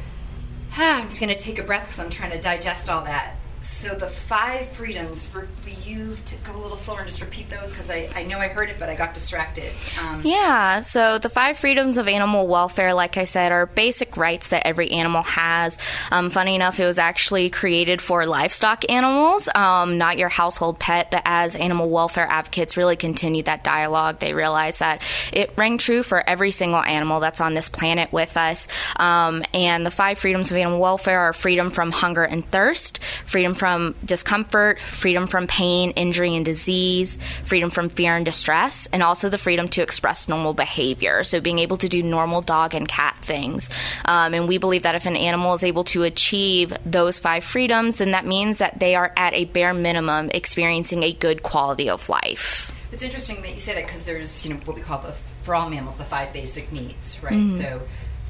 I'm 0.78 1.08
just 1.08 1.22
going 1.22 1.34
to 1.34 1.42
take 1.42 1.58
a 1.58 1.64
breath 1.64 1.84
because 1.84 2.00
I'm 2.00 2.10
trying 2.10 2.32
to 2.32 2.42
digest 2.42 2.90
all 2.90 3.04
that. 3.06 3.38
So 3.66 3.96
the 3.96 4.08
five 4.08 4.68
freedoms, 4.70 5.26
for 5.26 5.48
you 5.84 6.16
to 6.26 6.36
go 6.44 6.56
a 6.56 6.62
little 6.62 6.78
slower 6.78 7.00
and 7.00 7.08
just 7.08 7.20
repeat 7.20 7.50
those 7.50 7.72
because 7.72 7.90
I, 7.90 8.08
I 8.16 8.24
know 8.24 8.38
I 8.38 8.48
heard 8.48 8.70
it, 8.70 8.78
but 8.80 8.90
I 8.90 8.96
got 8.96 9.16
distracted. 9.16 9.74
Um, 10.00 10.22
yeah, 10.24 10.82
so 10.82 11.18
the 11.18 11.30
five 11.30 11.58
freedoms 11.58 11.98
of 11.98 12.08
animal 12.08 12.48
welfare, 12.48 12.94
like 12.94 13.18
I 13.18 13.24
said, 13.24 13.52
are 13.52 13.66
basic 13.66 14.18
rights 14.18 14.50
that 14.50 14.68
every 14.68 14.92
animal 14.92 15.24
has. 15.24 15.80
Um, 16.12 16.30
funny 16.30 16.54
enough, 16.54 16.80
it 16.80 16.86
was 16.86 17.00
actually 17.00 17.50
created 17.50 18.04
for 18.04 18.28
livestock 18.28 18.88
animals, 18.88 19.50
um, 19.56 19.98
not 19.98 20.20
your 20.20 20.30
household 20.30 20.78
pet, 20.78 21.10
but 21.10 21.24
as 21.26 21.56
animal 21.56 21.90
welfare 21.90 22.28
advocates 22.28 22.78
really 22.78 22.96
continued 22.96 23.46
that 23.46 23.64
dialogue, 23.64 24.20
they 24.20 24.34
realized 24.34 24.80
that 24.80 25.02
it 25.34 25.52
rang 25.58 25.80
true 25.80 26.04
for 26.04 26.28
every 26.30 26.52
single 26.52 26.84
animal 26.84 27.20
that's 27.20 27.42
on 27.42 27.56
this 27.56 27.70
planet 27.70 28.14
with 28.14 28.38
us. 28.38 28.68
Um, 28.98 29.44
and 29.56 29.84
the 29.84 29.92
five 29.92 30.20
freedoms 30.20 30.52
of 30.52 30.58
animal 30.58 30.80
welfare 30.80 31.22
are 31.22 31.34
freedom 31.34 31.72
from 31.72 31.92
hunger 31.92 32.24
and 32.24 32.50
thirst, 32.52 33.00
freedom 33.26 33.55
from 33.56 33.96
discomfort, 34.06 34.80
freedom 34.80 35.28
from 35.28 35.48
pain, 35.48 35.92
injury, 35.92 36.36
and 36.36 36.46
disease, 36.46 37.18
freedom 37.44 37.70
from 37.70 37.90
fear 37.90 38.16
and 38.16 38.26
distress, 38.26 38.88
and 38.94 39.02
also 39.02 39.30
the 39.30 39.38
freedom 39.38 39.68
to 39.70 39.82
express 39.82 40.28
normal 40.30 40.54
behavior. 40.54 41.24
So, 41.24 41.42
being 41.42 41.60
able 41.60 41.78
to 41.78 41.88
do 41.88 42.04
normal 42.04 42.42
dog 42.42 42.76
and 42.76 42.88
cat 42.88 43.18
things. 43.22 43.70
Um, 44.06 44.34
and 44.34 44.48
we 44.48 44.58
believe 44.58 44.84
that 44.84 44.96
if 44.96 45.06
an 45.06 45.16
animal 45.16 45.54
is 45.54 45.64
able 45.64 45.84
to 45.86 46.04
achieve 46.04 46.74
those 46.86 47.20
five 47.20 47.44
freedoms, 47.44 47.98
then 47.98 48.12
that 48.12 48.26
means 48.26 48.60
that 48.60 48.80
they 48.80 48.96
are 48.96 49.12
at 49.18 49.34
a 49.34 49.46
bare 49.46 49.74
minimum 49.74 50.30
experiencing 50.34 51.04
a 51.04 51.14
good 51.14 51.44
quality 51.44 51.90
of 51.90 52.08
life. 52.10 52.72
It's 52.92 53.04
interesting 53.04 53.42
that 53.42 53.54
you 53.54 53.60
say 53.60 53.74
that 53.74 53.86
because 53.86 54.04
there's, 54.04 54.46
you 54.46 54.54
know, 54.54 54.60
what 54.66 54.76
we 54.76 54.82
call 54.82 55.02
the, 55.02 55.14
for 55.42 55.56
all 55.56 55.70
mammals, 55.70 55.96
the 55.96 56.04
five 56.04 56.32
basic 56.32 56.72
needs, 56.72 57.22
right? 57.24 57.34
Mm-hmm. 57.34 57.58
So, 57.62 57.82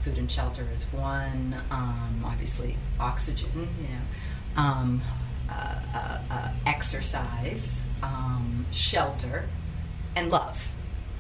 food 0.01 0.17
and 0.17 0.29
shelter 0.29 0.67
is 0.73 0.83
one, 0.93 1.55
um, 1.71 2.23
obviously, 2.23 2.77
oxygen, 2.99 3.49
you 3.81 3.87
know 3.87 4.01
um, 4.55 5.01
uh, 5.49 5.75
uh, 5.93 6.19
uh, 6.29 6.51
exercise, 6.65 7.83
um, 8.03 8.65
shelter, 8.71 9.45
and 10.15 10.29
love. 10.29 10.59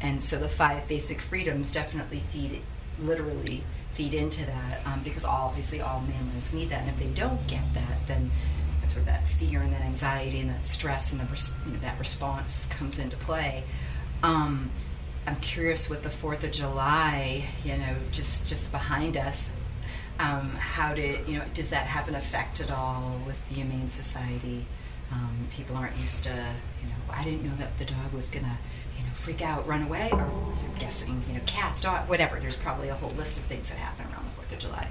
And 0.01 0.23
so 0.23 0.37
the 0.37 0.49
five 0.49 0.87
basic 0.87 1.21
freedoms 1.21 1.71
definitely 1.71 2.23
feed, 2.31 2.61
literally 2.99 3.63
feed 3.93 4.13
into 4.13 4.45
that 4.45 4.85
um, 4.85 5.01
because 5.03 5.25
obviously 5.25 5.81
all 5.81 6.01
mammals 6.01 6.51
need 6.53 6.69
that. 6.69 6.81
And 6.81 6.89
if 6.89 6.99
they 6.99 7.13
don't 7.13 7.45
get 7.47 7.63
that, 7.73 8.07
then 8.07 8.29
that's 8.81 8.95
where 8.95 9.05
that 9.05 9.27
fear 9.27 9.61
and 9.61 9.71
that 9.73 9.81
anxiety 9.81 10.39
and 10.41 10.49
that 10.49 10.65
stress 10.65 11.11
and 11.11 11.21
the 11.21 11.25
res- 11.25 11.51
you 11.65 11.73
know, 11.73 11.79
that 11.79 11.97
response 11.97 12.65
comes 12.65 12.99
into 12.99 13.17
play. 13.17 13.63
Um, 14.21 14.69
I'm 15.27 15.37
curious 15.37 15.89
with 15.89 16.03
the 16.03 16.09
Fourth 16.09 16.43
of 16.43 16.51
July, 16.51 17.45
you 17.63 17.77
know, 17.77 17.95
just 18.11 18.45
just 18.45 18.71
behind 18.71 19.17
us, 19.17 19.49
um, 20.19 20.49
how 20.51 20.93
did 20.93 21.27
you 21.27 21.39
know? 21.39 21.45
Does 21.53 21.69
that 21.69 21.85
have 21.87 22.07
an 22.07 22.15
effect 22.15 22.61
at 22.61 22.71
all 22.71 23.19
with 23.25 23.47
the 23.49 23.55
Humane 23.55 23.89
Society? 23.89 24.65
Um, 25.11 25.47
people 25.51 25.75
aren't 25.75 25.95
used 25.97 26.23
to, 26.23 26.29
you 26.81 26.87
know. 26.87 26.95
I 27.11 27.23
didn't 27.23 27.43
know 27.43 27.55
that 27.57 27.77
the 27.77 27.85
dog 27.85 28.11
was 28.13 28.29
gonna, 28.29 28.57
you 28.97 29.03
know, 29.03 29.11
freak 29.15 29.41
out, 29.41 29.67
run 29.67 29.83
away, 29.83 30.09
or 30.11 30.17
you're 30.61 30.79
guessing, 30.79 31.23
you 31.27 31.35
know, 31.35 31.41
cats, 31.45 31.81
dog, 31.81 32.09
whatever. 32.09 32.39
There's 32.39 32.55
probably 32.55 32.89
a 32.89 32.95
whole 32.95 33.11
list 33.11 33.37
of 33.37 33.43
things 33.43 33.69
that 33.69 33.77
happen 33.77 34.05
around 34.11 34.24
of 34.55 34.61
July. 34.61 34.87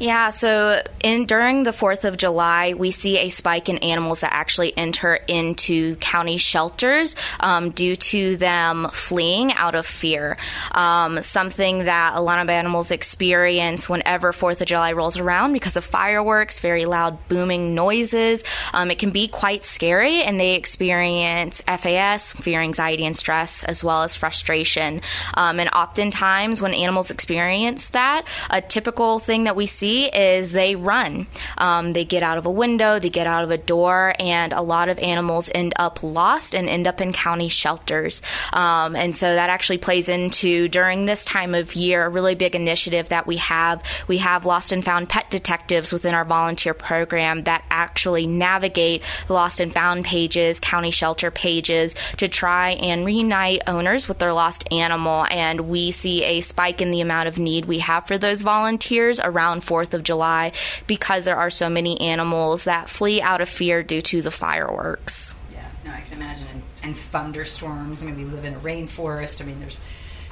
Yeah, 0.00 0.30
so 0.30 0.82
in 1.04 1.26
during 1.26 1.62
the 1.62 1.72
4th 1.72 2.04
of 2.04 2.16
July, 2.16 2.72
we 2.72 2.90
see 2.90 3.18
a 3.18 3.28
spike 3.28 3.68
in 3.68 3.76
animals 3.78 4.22
that 4.22 4.32
actually 4.32 4.72
enter 4.74 5.14
into 5.28 5.96
county 5.96 6.38
shelters 6.38 7.16
um, 7.38 7.70
due 7.70 7.96
to 7.96 8.38
them 8.38 8.88
fleeing 8.94 9.52
out 9.52 9.74
of 9.74 9.84
fear. 9.84 10.38
Um, 10.72 11.20
something 11.20 11.84
that 11.84 12.14
a 12.14 12.22
lot 12.22 12.38
of 12.38 12.48
animals 12.48 12.90
experience 12.90 13.90
whenever 13.90 14.32
4th 14.32 14.62
of 14.62 14.66
July 14.66 14.92
rolls 14.92 15.18
around 15.18 15.52
because 15.52 15.76
of 15.76 15.84
fireworks, 15.84 16.60
very 16.60 16.86
loud 16.86 17.18
booming 17.28 17.74
noises. 17.74 18.42
Um, 18.72 18.90
it 18.90 18.98
can 18.98 19.10
be 19.10 19.28
quite 19.28 19.66
scary, 19.66 20.22
and 20.22 20.40
they 20.40 20.54
experience 20.54 21.60
FAS, 21.66 22.32
fear, 22.32 22.62
anxiety, 22.62 23.04
and 23.04 23.14
stress, 23.16 23.64
as 23.64 23.84
well 23.84 24.02
as 24.02 24.16
frustration. 24.16 25.02
Um, 25.34 25.60
and 25.60 25.68
oftentimes, 25.68 26.62
when 26.62 26.72
animals 26.72 27.10
experience 27.10 27.88
that, 27.88 28.26
a 28.48 28.62
typical 28.62 28.99
thing 29.18 29.44
that 29.44 29.56
we 29.56 29.66
see 29.66 30.08
is 30.08 30.52
they 30.52 30.76
run. 30.76 31.26
Um, 31.56 31.92
they 31.92 32.04
get 32.04 32.22
out 32.22 32.36
of 32.36 32.44
a 32.44 32.50
window, 32.50 32.98
they 32.98 33.08
get 33.08 33.26
out 33.26 33.44
of 33.44 33.50
a 33.50 33.56
door, 33.56 34.14
and 34.18 34.52
a 34.52 34.60
lot 34.60 34.90
of 34.90 34.98
animals 34.98 35.48
end 35.54 35.72
up 35.76 36.02
lost 36.02 36.54
and 36.54 36.68
end 36.68 36.86
up 36.86 37.00
in 37.00 37.12
county 37.12 37.48
shelters. 37.48 38.20
Um, 38.52 38.94
and 38.94 39.16
so 39.16 39.32
that 39.34 39.48
actually 39.48 39.78
plays 39.78 40.08
into 40.08 40.68
during 40.68 41.06
this 41.06 41.24
time 41.24 41.54
of 41.54 41.74
year 41.74 42.04
a 42.04 42.08
really 42.10 42.34
big 42.34 42.54
initiative 42.54 43.08
that 43.08 43.26
we 43.26 43.38
have. 43.38 43.82
We 44.06 44.18
have 44.18 44.44
lost 44.44 44.70
and 44.70 44.84
found 44.84 45.08
pet 45.08 45.30
detectives 45.30 45.92
within 45.92 46.14
our 46.14 46.26
volunteer 46.26 46.74
program 46.74 47.44
that 47.44 47.64
actually 47.70 48.26
navigate 48.26 49.02
lost 49.28 49.60
and 49.60 49.72
found 49.72 50.04
pages, 50.04 50.60
county 50.60 50.90
shelter 50.90 51.30
pages 51.30 51.94
to 52.18 52.28
try 52.28 52.72
and 52.72 53.06
reunite 53.06 53.62
owners 53.66 54.08
with 54.08 54.18
their 54.18 54.34
lost 54.34 54.70
animal. 54.70 55.24
And 55.30 55.62
we 55.62 55.90
see 55.90 56.22
a 56.22 56.42
spike 56.42 56.82
in 56.82 56.90
the 56.90 57.00
amount 57.00 57.28
of 57.28 57.38
need 57.38 57.64
we 57.64 57.78
have 57.78 58.06
for 58.06 58.18
those 58.18 58.42
volunteers 58.42 58.79
around 59.20 59.62
4th 59.62 59.94
of 59.94 60.02
July 60.02 60.52
because 60.86 61.24
there 61.24 61.36
are 61.36 61.50
so 61.50 61.68
many 61.68 62.00
animals 62.00 62.64
that 62.64 62.88
flee 62.88 63.20
out 63.20 63.40
of 63.40 63.48
fear 63.48 63.82
due 63.82 64.02
to 64.02 64.22
the 64.22 64.30
fireworks. 64.30 65.34
Yeah, 65.52 65.64
no, 65.84 65.92
I 65.92 66.00
can 66.00 66.14
imagine. 66.14 66.46
And, 66.48 66.62
and 66.82 66.96
thunderstorms. 66.96 68.02
I 68.02 68.06
mean, 68.06 68.16
we 68.16 68.24
live 68.24 68.44
in 68.44 68.54
a 68.54 68.60
rainforest. 68.60 69.40
I 69.40 69.44
mean, 69.44 69.60
there's 69.60 69.80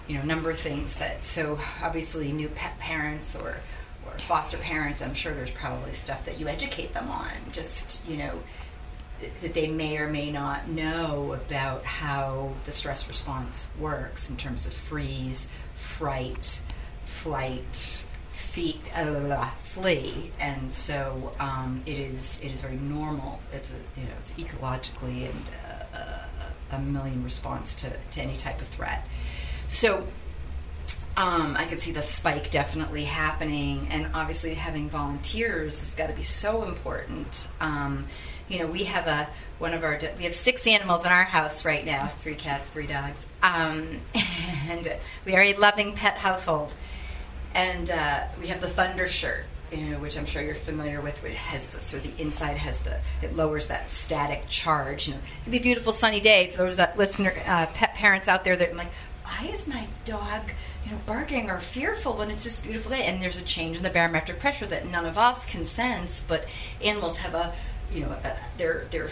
you 0.07 0.17
know 0.17 0.23
a 0.23 0.26
number 0.26 0.50
of 0.50 0.59
things 0.59 0.97
that. 0.97 1.23
So 1.23 1.59
obviously, 1.83 2.33
new 2.33 2.49
pet 2.49 2.78
parents 2.78 3.37
or 3.37 3.57
or 4.07 4.19
foster 4.19 4.59
parents. 4.59 5.02
I'm 5.02 5.14
sure 5.14 5.35
there's 5.35 5.50
probably 5.50 5.93
stuff 5.93 6.25
that 6.25 6.40
you 6.40 6.49
educate 6.49 6.95
them 6.95 7.11
on. 7.11 7.28
Just 7.52 8.07
you 8.09 8.17
know 8.17 8.40
that 9.43 9.55
they 9.55 9.69
may 9.69 9.99
or 9.99 10.09
may 10.09 10.31
not 10.31 10.69
know 10.69 11.33
about 11.33 11.85
how 11.85 12.52
the 12.64 12.73
stress 12.73 13.09
response 13.09 13.67
works 13.78 14.31
in 14.31 14.37
terms 14.37 14.67
of 14.67 14.73
freeze, 14.73 15.49
fright, 15.75 16.61
flight, 17.05 18.05
fee, 18.52 18.81
uh, 18.95 19.50
flee, 19.62 20.33
and 20.40 20.73
so 20.73 21.33
um, 21.38 21.83
it 21.87 21.99
is 21.99 22.38
it 22.43 22.52
is 22.52 22.61
very 22.61 22.76
normal. 22.76 23.40
It's 23.52 23.71
a 23.71 24.00
you 24.00 24.07
know 24.07 24.14
it's 24.19 24.33
ecologically 24.33 25.28
and 25.28 25.45
uh, 25.95 26.19
a 26.73 26.78
million 26.78 27.25
response 27.25 27.75
to, 27.76 27.90
to 28.11 28.21
any 28.21 28.37
type 28.37 28.61
of 28.61 28.69
threat. 28.69 29.07
So 29.69 30.07
um, 31.17 31.57
I 31.57 31.67
could 31.67 31.81
see 31.81 31.93
the 31.93 32.02
spike 32.02 32.50
definitely 32.50 33.05
happening, 33.05 33.88
and 33.90 34.09
obviously 34.14 34.55
having 34.55 34.88
volunteers 34.88 35.81
has 35.81 35.95
got 35.95 36.09
to 36.09 36.12
be 36.12 36.23
so 36.23 36.64
important. 36.64 37.49
Um, 37.61 38.07
you 38.49 38.61
know, 38.61 38.67
we 38.67 38.85
have 38.85 39.07
a 39.07 39.28
one 39.59 39.75
of 39.75 39.83
our 39.83 39.99
we 40.17 40.25
have 40.25 40.35
six 40.35 40.67
animals 40.67 41.05
in 41.05 41.11
our 41.11 41.25
house 41.25 41.64
right 41.64 41.85
now: 41.85 42.07
three 42.19 42.35
cats, 42.35 42.69
three 42.69 42.87
dogs, 42.87 43.25
um, 43.43 44.00
and 44.69 44.97
we 45.25 45.35
are 45.35 45.43
a 45.43 45.55
loving 45.55 45.95
pet 45.95 46.14
household. 46.14 46.73
And 47.55 47.90
uh, 47.90 48.25
we 48.40 48.49
have 48.49 48.61
the 48.61 48.69
Thunder 48.69 49.09
shirt, 49.09 49.45
you 49.73 49.78
know, 49.87 49.99
which 49.99 50.17
I'm 50.17 50.26
sure 50.26 50.43
you're 50.43 50.55
familiar 50.55 51.00
with. 51.00 51.23
Which 51.23 51.35
has 51.35 51.67
the 51.69 51.81
sort 51.81 52.05
of 52.05 52.17
the 52.17 52.23
inside 52.23 52.57
has 52.57 52.81
the 52.81 53.00
it 53.23 53.37
lowers 53.37 53.67
that 53.69 53.90
static 53.90 54.49
charge. 54.49 55.09
You 55.09 55.14
know, 55.14 55.21
it 55.21 55.43
can 55.45 55.52
be 55.52 55.59
a 55.59 55.62
beautiful 55.62 55.93
sunny 55.93 56.21
day 56.21 56.50
for 56.50 56.59
those 56.59 56.76
that 56.76 56.97
listener 56.97 57.35
uh, 57.47 57.67
pet 57.67 57.95
parents 57.95 58.28
out 58.28 58.45
there 58.45 58.57
that 58.57 58.71
are 58.71 58.75
like, 58.75 58.93
why 59.25 59.49
is 59.49 59.67
my 59.67 59.87
dog 60.05 60.43
you 60.85 60.93
know 60.93 60.99
barking 61.07 61.50
or 61.50 61.61
fearful 61.61 62.17
when 62.17 62.31
it's 62.31 62.45
just 62.45 62.62
beautiful 62.62 62.90
day? 62.90 63.05
And 63.05 63.23
there's 63.23 63.38
a 63.38 63.43
change 63.43 63.76
in 63.76 63.83
the 63.83 63.90
barometric 63.90 64.40
pressure 64.40 64.67
that 64.67 64.87
none 64.87 65.07
of 65.07 65.19
us 65.19 65.45
can 65.45 65.64
sense, 65.64 66.21
but 66.21 66.47
animals 66.83 67.19
have 67.19 67.35
a 67.35 67.55
you 67.93 68.00
know 68.00 68.11
a, 68.11 68.37
their 68.57 68.87
their 68.90 69.11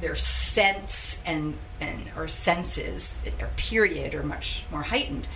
their 0.00 0.16
sense 0.16 1.18
and 1.24 1.56
and 1.80 2.10
or 2.16 2.28
senses 2.28 3.16
or 3.40 3.48
period 3.56 4.14
are 4.14 4.22
much 4.22 4.64
more 4.70 4.82
heightened 4.82 5.28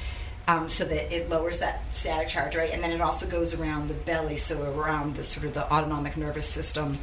um, 0.48 0.68
so 0.68 0.84
that 0.84 1.14
it 1.14 1.28
lowers 1.28 1.58
that 1.58 1.82
static 1.94 2.28
charge, 2.28 2.56
right? 2.56 2.70
And 2.70 2.82
then 2.82 2.92
it 2.92 3.00
also 3.00 3.26
goes 3.26 3.54
around 3.54 3.88
the 3.88 3.94
belly, 3.94 4.36
so 4.36 4.62
around 4.72 5.16
the 5.16 5.22
sort 5.22 5.46
of 5.46 5.54
the 5.54 5.72
autonomic 5.72 6.16
nervous 6.16 6.48
system, 6.48 6.98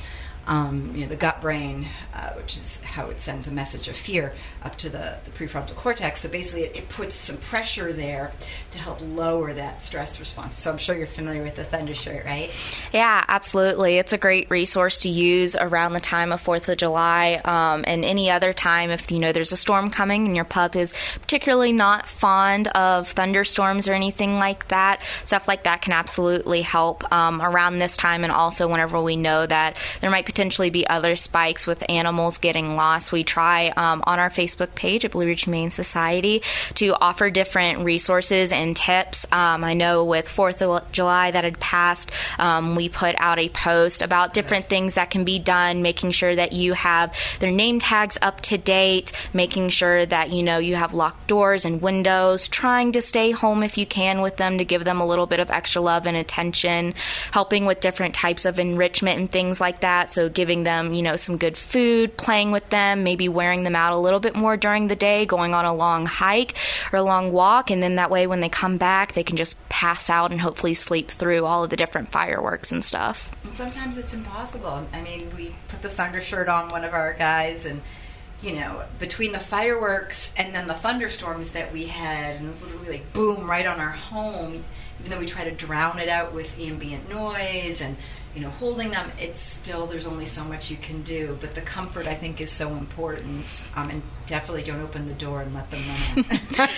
um, 0.48 0.92
you 0.94 1.02
know, 1.02 1.08
the 1.08 1.16
gut 1.16 1.42
brain, 1.42 1.88
uh, 2.14 2.34
which 2.34 2.58
is 2.58 2.78
how 2.84 3.10
it 3.10 3.22
sends 3.22 3.48
a 3.48 3.52
message 3.52 3.88
of 3.88 3.96
fear 3.96 4.34
up 4.64 4.78
to 4.78 4.90
the, 4.90 5.18
the 5.24 5.32
prefrontal 5.32 5.76
cortex. 5.76 6.22
So 6.22 6.30
basically, 6.30 6.64
it, 6.64 6.76
it, 6.76 6.90
puts 6.90 7.16
some 7.16 7.38
pressure 7.38 7.92
there 7.92 8.34
to 8.72 8.78
help 8.78 9.00
lower 9.02 9.54
that 9.54 9.82
stress 9.82 10.20
response. 10.20 10.58
So 10.58 10.70
I'm 10.70 10.78
sure 10.78 10.96
you're 10.96 11.08
familiar 11.08 11.42
with 11.42 11.56
the 11.56 11.64
Thunder 11.64 11.96
Shirt, 11.96 12.26
right? 12.26 12.52
Yeah, 12.92 13.24
absolutely. 13.28 13.98
It's 13.98 14.14
a 14.14 14.18
great 14.18 14.52
resource 14.52 15.00
to 15.00 15.10
use 15.10 15.56
around 15.56 15.94
the 15.94 16.00
time 16.00 16.32
of 16.32 16.42
Fourth 16.42 16.70
of 16.70 16.78
July 16.78 17.42
um, 17.46 17.84
and 17.88 18.06
any 18.06 18.30
other 18.30 18.54
time 18.54 18.92
if 18.92 19.12
you 19.12 19.20
know 19.20 19.32
there's 19.32 19.52
a 19.52 19.58
storm 19.58 19.90
coming 19.90 20.28
and 20.28 20.36
your 20.36 20.46
pup 20.46 20.76
is 20.76 20.94
particularly 21.22 21.72
not 21.72 22.08
fond 22.08 22.68
of 22.70 23.08
thunderstorms 23.08 23.88
or 23.88 23.94
anything 23.94 24.38
like 24.38 24.68
that. 24.68 25.02
Stuff 25.26 25.48
like 25.48 25.64
that 25.64 25.82
can 25.82 25.94
absolutely 25.94 26.62
help 26.62 27.12
um, 27.12 27.42
around 27.42 27.80
this 27.80 27.98
time, 27.98 28.24
and 28.24 28.32
also 28.32 28.68
whenever 28.68 29.02
we 29.02 29.16
know 29.16 29.46
that 29.46 29.78
there 30.02 30.12
might 30.12 30.26
potentially 30.34 30.72
be 30.72 30.88
other 30.88 31.16
spikes 31.16 31.68
with 31.68 31.84
animals 31.90 32.40
getting 32.40 32.76
lost. 32.76 33.12
We 33.12 33.24
try 33.24 33.68
um, 33.78 34.04
on 34.08 34.18
our 34.18 34.32
Facebook 34.32 34.74
page 34.74 35.06
at 35.06 35.12
Blue 35.12 35.28
Ridge 35.28 35.44
Humane 35.44 35.70
Society 35.70 36.42
to 36.74 36.96
offer 37.00 37.30
different 37.30 37.86
resources 37.86 38.52
and 38.52 38.76
tips. 38.76 39.28
Um, 39.32 39.64
I 39.64 39.76
know 39.76 40.04
with 40.06 40.28
Fourth 40.28 40.64
of 40.64 40.92
July 40.92 41.30
that 41.30 41.44
had 41.44 41.60
passed, 41.60 42.12
um, 42.40 42.76
we 42.76 42.90
put 42.90 43.16
out 43.20 43.38
a 43.38 43.50
post 43.50 44.02
about 44.02 44.34
different 44.34 44.70
things 44.70 44.96
that 44.96 45.12
can 45.12 45.24
be 45.24 45.38
done, 45.38 45.84
making 45.84 46.10
sure 46.10 46.36
that 46.36 46.52
you 46.52 46.74
have 46.74 47.16
their 47.40 47.52
name 47.52 47.80
tags 47.80 48.18
up 48.20 48.42
to 48.42 48.58
date, 48.58 49.12
making 49.34 49.70
sure 49.70 50.04
that 50.04 50.32
you 50.32 50.42
know 50.42 50.58
you 50.58 50.76
have 50.76 50.96
locked 50.96 51.28
doors 51.28 51.64
and 51.64 51.80
windows, 51.80 52.48
trying 52.48 52.92
to 52.94 53.02
stay 53.02 53.30
home 53.30 53.62
if 53.62 53.78
you 53.78 53.86
can 53.86 54.22
with 54.22 54.38
them 54.38 54.58
to 54.58 54.66
give 54.66 54.84
them 54.84 55.00
a 55.00 55.06
little 55.06 55.28
bit 55.28 55.40
of 55.40 55.52
extra 55.52 55.80
love 55.80 56.08
and 56.08 56.18
attention, 56.18 56.96
helping 57.30 57.68
with 57.68 57.82
different 57.82 58.16
types 58.16 58.46
of 58.46 58.58
enrichment 58.58 59.20
and 59.20 59.30
things 59.30 59.62
like 59.62 59.82
that. 59.82 60.12
So 60.12 60.23
giving 60.30 60.64
them, 60.64 60.94
you 60.94 61.02
know, 61.02 61.16
some 61.16 61.38
good 61.38 61.58
food, 61.58 62.18
playing 62.18 62.52
with 62.52 62.70
them, 62.70 63.04
maybe 63.04 63.30
wearing 63.30 63.64
them 63.64 63.76
out 63.76 63.94
a 63.94 63.98
little 63.98 64.20
bit 64.20 64.36
more 64.36 64.58
during 64.58 64.88
the 64.88 64.96
day, 64.96 65.26
going 65.26 65.54
on 65.54 65.66
a 65.66 65.74
long 65.74 66.06
hike 66.06 66.56
or 66.92 67.00
a 67.00 67.04
long 67.04 67.32
walk. 67.32 67.72
And 67.72 67.82
then 67.82 67.96
that 67.96 68.10
way, 68.10 68.28
when 68.28 68.40
they 68.40 68.50
come 68.50 68.78
back, 68.78 69.14
they 69.14 69.24
can 69.24 69.38
just 69.38 69.58
pass 69.70 70.10
out 70.10 70.32
and 70.32 70.42
hopefully 70.42 70.74
sleep 70.74 71.10
through 71.10 71.46
all 71.46 71.64
of 71.64 71.70
the 71.70 71.76
different 71.76 72.12
fireworks 72.12 72.72
and 72.72 72.84
stuff. 72.84 73.34
Sometimes 73.54 73.98
it's 73.98 74.14
impossible. 74.14 74.88
I 74.94 75.02
mean, 75.02 75.32
we 75.36 75.56
put 75.68 75.82
the 75.82 75.90
thunder 75.90 76.22
shirt 76.22 76.50
on 76.50 76.70
one 76.70 76.84
of 76.84 76.94
our 76.94 77.14
guys 77.14 77.66
and 77.66 77.82
you 78.44 78.56
know, 78.56 78.84
between 79.00 79.32
the 79.32 79.40
fireworks 79.40 80.34
and 80.36 80.54
then 80.54 80.68
the 80.68 80.74
thunderstorms 80.74 81.52
that 81.52 81.72
we 81.72 81.86
had, 81.86 82.36
and 82.36 82.46
it 82.46 82.48
was 82.50 82.62
literally 82.62 82.92
like 82.92 83.14
boom 83.14 83.50
right 83.50 83.66
on 83.66 83.80
our 83.80 83.92
home, 83.92 84.66
even 85.00 85.12
though 85.12 85.20
we 85.20 85.26
try 85.26 85.46
to 85.46 85.52
drown 85.52 85.98
it 85.98 86.10
out 86.10 86.34
with 86.34 86.60
ambient 86.60 87.10
noise 87.10 87.80
and 87.80 87.96
you 88.36 88.42
know, 88.42 88.50
holding 88.50 88.90
them, 88.90 89.12
it's 89.20 89.40
still 89.40 89.86
there's 89.86 90.06
only 90.06 90.26
so 90.26 90.44
much 90.44 90.72
you 90.72 90.78
can 90.78 91.02
do. 91.04 91.38
But 91.40 91.56
the 91.56 91.62
comfort 91.62 92.08
I 92.08 92.16
think 92.16 92.42
is 92.42 92.52
so 92.52 92.70
important, 92.70 93.64
um, 93.76 93.90
and 93.90 94.02
definitely 94.28 94.64
don't 94.64 94.82
open 94.82 95.08
the 95.08 95.14
door 95.14 95.42
and 95.42 95.54
let 95.54 95.70
them 95.70 95.82
run 95.88 96.26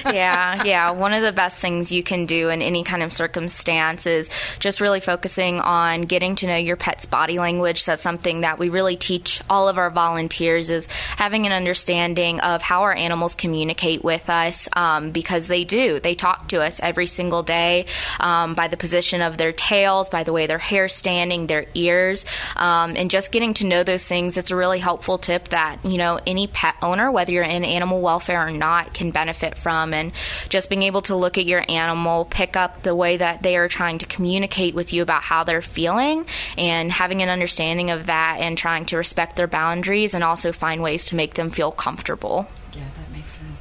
yeah, 0.13 0.63
yeah. 0.63 0.91
One 0.91 1.13
of 1.13 1.21
the 1.21 1.31
best 1.31 1.61
things 1.61 1.91
you 1.91 2.03
can 2.03 2.25
do 2.25 2.49
in 2.49 2.61
any 2.61 2.83
kind 2.83 3.03
of 3.03 3.11
circumstance 3.11 4.05
is 4.05 4.29
just 4.59 4.81
really 4.81 4.99
focusing 4.99 5.59
on 5.59 6.03
getting 6.03 6.35
to 6.37 6.47
know 6.47 6.55
your 6.55 6.75
pet's 6.75 7.05
body 7.05 7.39
language. 7.39 7.85
That's 7.85 8.01
something 8.01 8.41
that 8.41 8.59
we 8.59 8.69
really 8.69 8.95
teach 8.95 9.41
all 9.49 9.67
of 9.67 9.77
our 9.77 9.89
volunteers 9.89 10.69
is 10.69 10.87
having 10.87 11.45
an 11.45 11.51
understanding 11.51 12.39
of 12.39 12.61
how 12.61 12.83
our 12.83 12.95
animals 12.95 13.35
communicate 13.35 14.03
with 14.03 14.29
us 14.29 14.67
um, 14.73 15.11
because 15.11 15.47
they 15.47 15.63
do. 15.63 15.99
They 15.99 16.15
talk 16.15 16.49
to 16.49 16.61
us 16.61 16.79
every 16.81 17.07
single 17.07 17.43
day 17.43 17.85
um, 18.19 18.55
by 18.55 18.67
the 18.67 18.77
position 18.77 19.21
of 19.21 19.37
their 19.37 19.51
tails, 19.51 20.09
by 20.09 20.23
the 20.23 20.33
way 20.33 20.47
their 20.47 20.57
hair 20.57 20.87
standing, 20.87 21.47
their 21.47 21.65
ears, 21.75 22.25
um, 22.55 22.95
and 22.95 23.11
just 23.11 23.31
getting 23.31 23.53
to 23.55 23.67
know 23.67 23.83
those 23.83 24.07
things. 24.07 24.37
It's 24.37 24.51
a 24.51 24.55
really 24.55 24.79
helpful 24.79 25.17
tip 25.17 25.49
that 25.49 25.83
you 25.85 25.97
know 25.97 26.19
any 26.25 26.47
pet 26.47 26.75
owner, 26.81 27.11
whether 27.11 27.34
you're 27.35 27.43
in 27.43 27.63
animal 27.63 28.01
welfare 28.01 28.47
or 28.47 28.51
not, 28.51 28.93
can 28.93 29.11
benefit 29.11 29.57
from. 29.57 29.93
And 29.93 30.11
just 30.49 30.69
being 30.69 30.83
able 30.83 31.03
to 31.03 31.15
look 31.15 31.37
at 31.37 31.45
your 31.45 31.63
animal, 31.69 32.25
pick 32.25 32.55
up 32.55 32.81
the 32.81 32.95
way 32.95 33.17
that 33.17 33.43
they 33.43 33.57
are 33.57 33.67
trying 33.67 33.99
to 33.99 34.05
communicate 34.05 34.73
with 34.73 34.93
you 34.93 35.01
about 35.03 35.21
how 35.21 35.43
they're 35.43 35.61
feeling, 35.61 36.25
and 36.57 36.91
having 36.91 37.21
an 37.21 37.29
understanding 37.29 37.91
of 37.91 38.07
that 38.07 38.37
and 38.39 38.57
trying 38.57 38.85
to 38.85 38.97
respect 38.97 39.35
their 39.35 39.47
boundaries 39.47 40.13
and 40.13 40.23
also 40.23 40.51
find 40.51 40.81
ways 40.81 41.07
to 41.07 41.15
make 41.15 41.35
them 41.35 41.49
feel 41.49 41.71
comfortable. 41.71 42.47
Yeah, 42.73 42.83
that 42.97 43.11
makes 43.11 43.33
sense. 43.33 43.51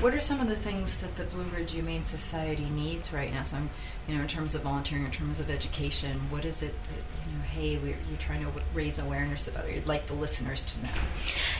What 0.00 0.12
are 0.12 0.20
some 0.20 0.40
of 0.40 0.48
the 0.48 0.56
things 0.56 0.96
that 0.98 1.16
the 1.16 1.24
Blue 1.24 1.44
Ridge 1.44 1.72
Humane 1.72 2.04
Society 2.04 2.68
needs 2.70 3.12
right 3.12 3.32
now? 3.32 3.42
So 3.42 3.56
I'm 3.56 3.70
you 4.06 4.14
know, 4.14 4.22
in 4.22 4.28
terms 4.28 4.54
of 4.54 4.62
volunteering, 4.62 5.04
in 5.04 5.10
terms 5.10 5.40
of 5.40 5.48
education, 5.48 6.20
what 6.28 6.44
is 6.44 6.62
it 6.62 6.74
that, 6.90 7.26
you 7.26 7.38
know, 7.38 7.42
hey, 7.44 7.78
we're, 7.78 7.96
you're 8.08 8.18
trying 8.18 8.44
to 8.44 8.50
raise 8.74 8.98
awareness 8.98 9.48
about 9.48 9.64
it? 9.64 9.76
You'd 9.76 9.86
like 9.86 10.06
the 10.08 10.14
listeners 10.14 10.66
to 10.66 10.82
know. 10.82 10.90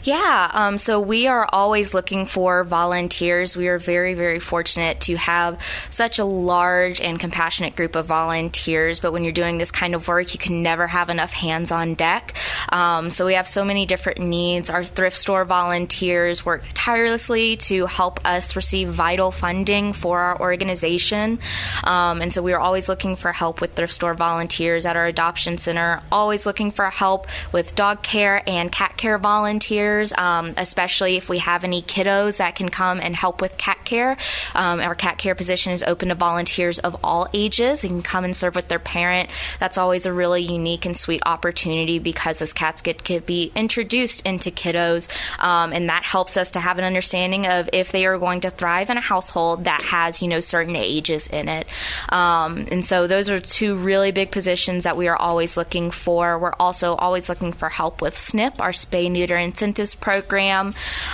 Yeah, 0.03 0.51
um, 0.53 0.77
so 0.77 1.01
we 1.01 1.27
are 1.27 1.49
always 1.51 1.95
looking 1.95 2.27
for 2.27 2.63
volunteers. 2.65 3.57
We 3.57 3.69
are 3.69 3.79
very, 3.79 4.13
very 4.13 4.41
fortunate 4.41 5.01
to 5.03 5.17
have 5.17 5.59
such 5.89 6.19
a 6.19 6.25
large 6.27 7.01
and 7.01 7.19
compassionate 7.19 7.77
group 7.77 7.97
of 7.97 8.05
volunteers. 8.05 9.01
But 9.01 9.15
when 9.15 9.25
you're 9.25 9.33
doing 9.33 9.57
this 9.57 9.71
kind 9.71 9.95
of 9.95 10.07
work, 10.07 10.35
you 10.35 10.39
can 10.39 10.63
never 10.63 10.87
have 10.87 11.09
enough 11.09 11.33
hands 11.33 11.73
on 11.73 11.95
deck. 11.95 12.35
Um, 12.69 13.09
so 13.09 13.25
we 13.25 13.35
have 13.35 13.49
so 13.49 13.65
many 13.65 13.87
different 13.87 14.19
needs. 14.19 14.69
Our 14.69 14.85
thrift 14.85 15.17
store 15.17 15.47
volunteers 15.47 16.45
work 16.45 16.65
tirelessly 16.75 17.57
to 17.57 17.87
help 17.87 18.21
us 18.27 18.55
receive 18.55 18.91
vital 18.91 19.31
funding 19.31 19.95
for 19.95 20.21
our 20.21 20.39
organization. 20.39 21.39
Um, 21.85 22.21
and 22.21 22.34
so 22.35 22.43
we 22.43 22.53
are 22.53 22.59
always 22.59 22.89
looking 22.89 23.15
for 23.15 23.33
help 23.33 23.61
with 23.61 23.75
thrift 23.75 23.93
store 23.93 24.13
volunteers 24.13 24.87
at 24.87 24.97
our 24.97 25.07
adoption 25.07 25.57
center, 25.57 26.03
always 26.11 26.47
looking 26.47 26.73
for 26.73 26.91
help 26.91 27.29
with 27.53 27.77
dog 27.77 28.03
care 28.03 28.43
and 28.49 28.73
cat 28.73 28.97
care 28.97 29.19
volunteers, 29.19 30.13
um, 30.19 30.53
especially 30.57 31.17
if 31.17 31.29
we 31.29 31.39
have 31.39 31.63
any 31.63 31.81
kiddos 31.81 32.39
that 32.39 32.57
can 32.57 32.69
come 32.69 32.99
and 32.99 33.15
help 33.15 33.41
with 33.41 33.57
cat 33.57 33.79
care. 33.85 34.17
Um, 34.53 34.81
our 34.81 34.97
cat 34.97 35.17
care 35.17 35.37
position 35.37 35.73
is 35.73 35.85
open 35.85 36.09
to 36.09 36.17
volunteers 36.17 36.81
of 36.81 36.97
all 37.05 37.29
ages. 37.33 37.83
They 37.83 37.89
can 37.89 38.03
come 38.03 38.25
and 38.25 38.35
serve 38.35 38.57
with 38.57 38.67
their 38.67 38.81
parent. 38.81 39.31
That's 39.61 39.79
always 39.79 40.05
a 40.05 40.13
really 40.13 40.43
unique 40.43 40.87
and 40.87 40.97
sweet 40.97 41.23
opportunity 41.25 42.01
because 42.01 42.41
those 42.41 42.53
cats 42.53 42.83
get 42.83 43.05
to 43.05 43.21
be 43.21 43.53
introduced 43.55 44.27
into 44.27 44.51
kiddos, 44.51 45.09
um, 45.39 45.73
and 45.73 45.89
that 45.89 46.03
helps 46.03 46.37
us 46.37 46.51
to 46.53 46.61
have 46.61 46.79
an 46.79 46.85
understanding 46.85 47.47
of 47.47 47.71
if 47.73 47.93
they 47.93 48.07
are 48.07 48.19
going 48.19 48.41
to 48.41 48.51
thrive 48.51 48.91
in 48.91 48.97
a 48.97 49.01
household 49.01 49.65
that 49.65 49.83
has, 49.83 50.21
you 50.21 50.27
know, 50.27 50.41
certain 50.41 50.75
ages 50.75 51.29
in 51.29 51.49
it. 51.49 51.69
Um, 52.09 52.24
um, 52.25 52.67
and 52.71 52.87
so 52.87 53.07
those 53.07 53.29
are 53.29 53.39
two 53.39 53.77
really 53.77 54.11
big 54.11 54.31
positions 54.31 54.85
that 54.85 54.97
we 54.97 55.09
are 55.09 55.17
always 55.17 55.59
looking 55.59 55.91
for. 55.91 56.39
We're 56.39 56.55
also 56.59 56.95
always 56.95 57.29
looking 57.29 57.53
for 57.53 57.69
help 57.69 58.01
with 58.01 58.15
SNP, 58.15 58.61
our 58.61 58.71
spay 58.71 59.11
neuter 59.11 59.37
incentives 59.37 59.95
program. 59.95 60.69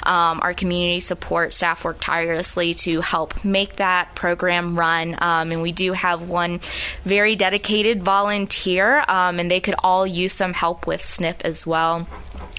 Um, 0.04 0.40
our 0.40 0.54
community 0.54 1.00
support 1.00 1.52
staff 1.52 1.84
work 1.84 1.98
tirelessly 2.00 2.74
to 2.74 3.00
help 3.00 3.44
make 3.44 3.76
that 3.76 4.14
program 4.14 4.78
run. 4.78 5.16
Um, 5.18 5.50
and 5.50 5.62
we 5.62 5.72
do 5.72 5.92
have 5.94 6.28
one 6.28 6.60
very 7.04 7.34
dedicated 7.34 8.02
volunteer, 8.04 9.04
um, 9.08 9.40
and 9.40 9.50
they 9.50 9.60
could 9.60 9.74
all 9.82 10.06
use 10.06 10.32
some 10.32 10.52
help 10.52 10.86
with 10.86 11.02
SNP 11.02 11.42
as 11.42 11.66
well. 11.66 12.06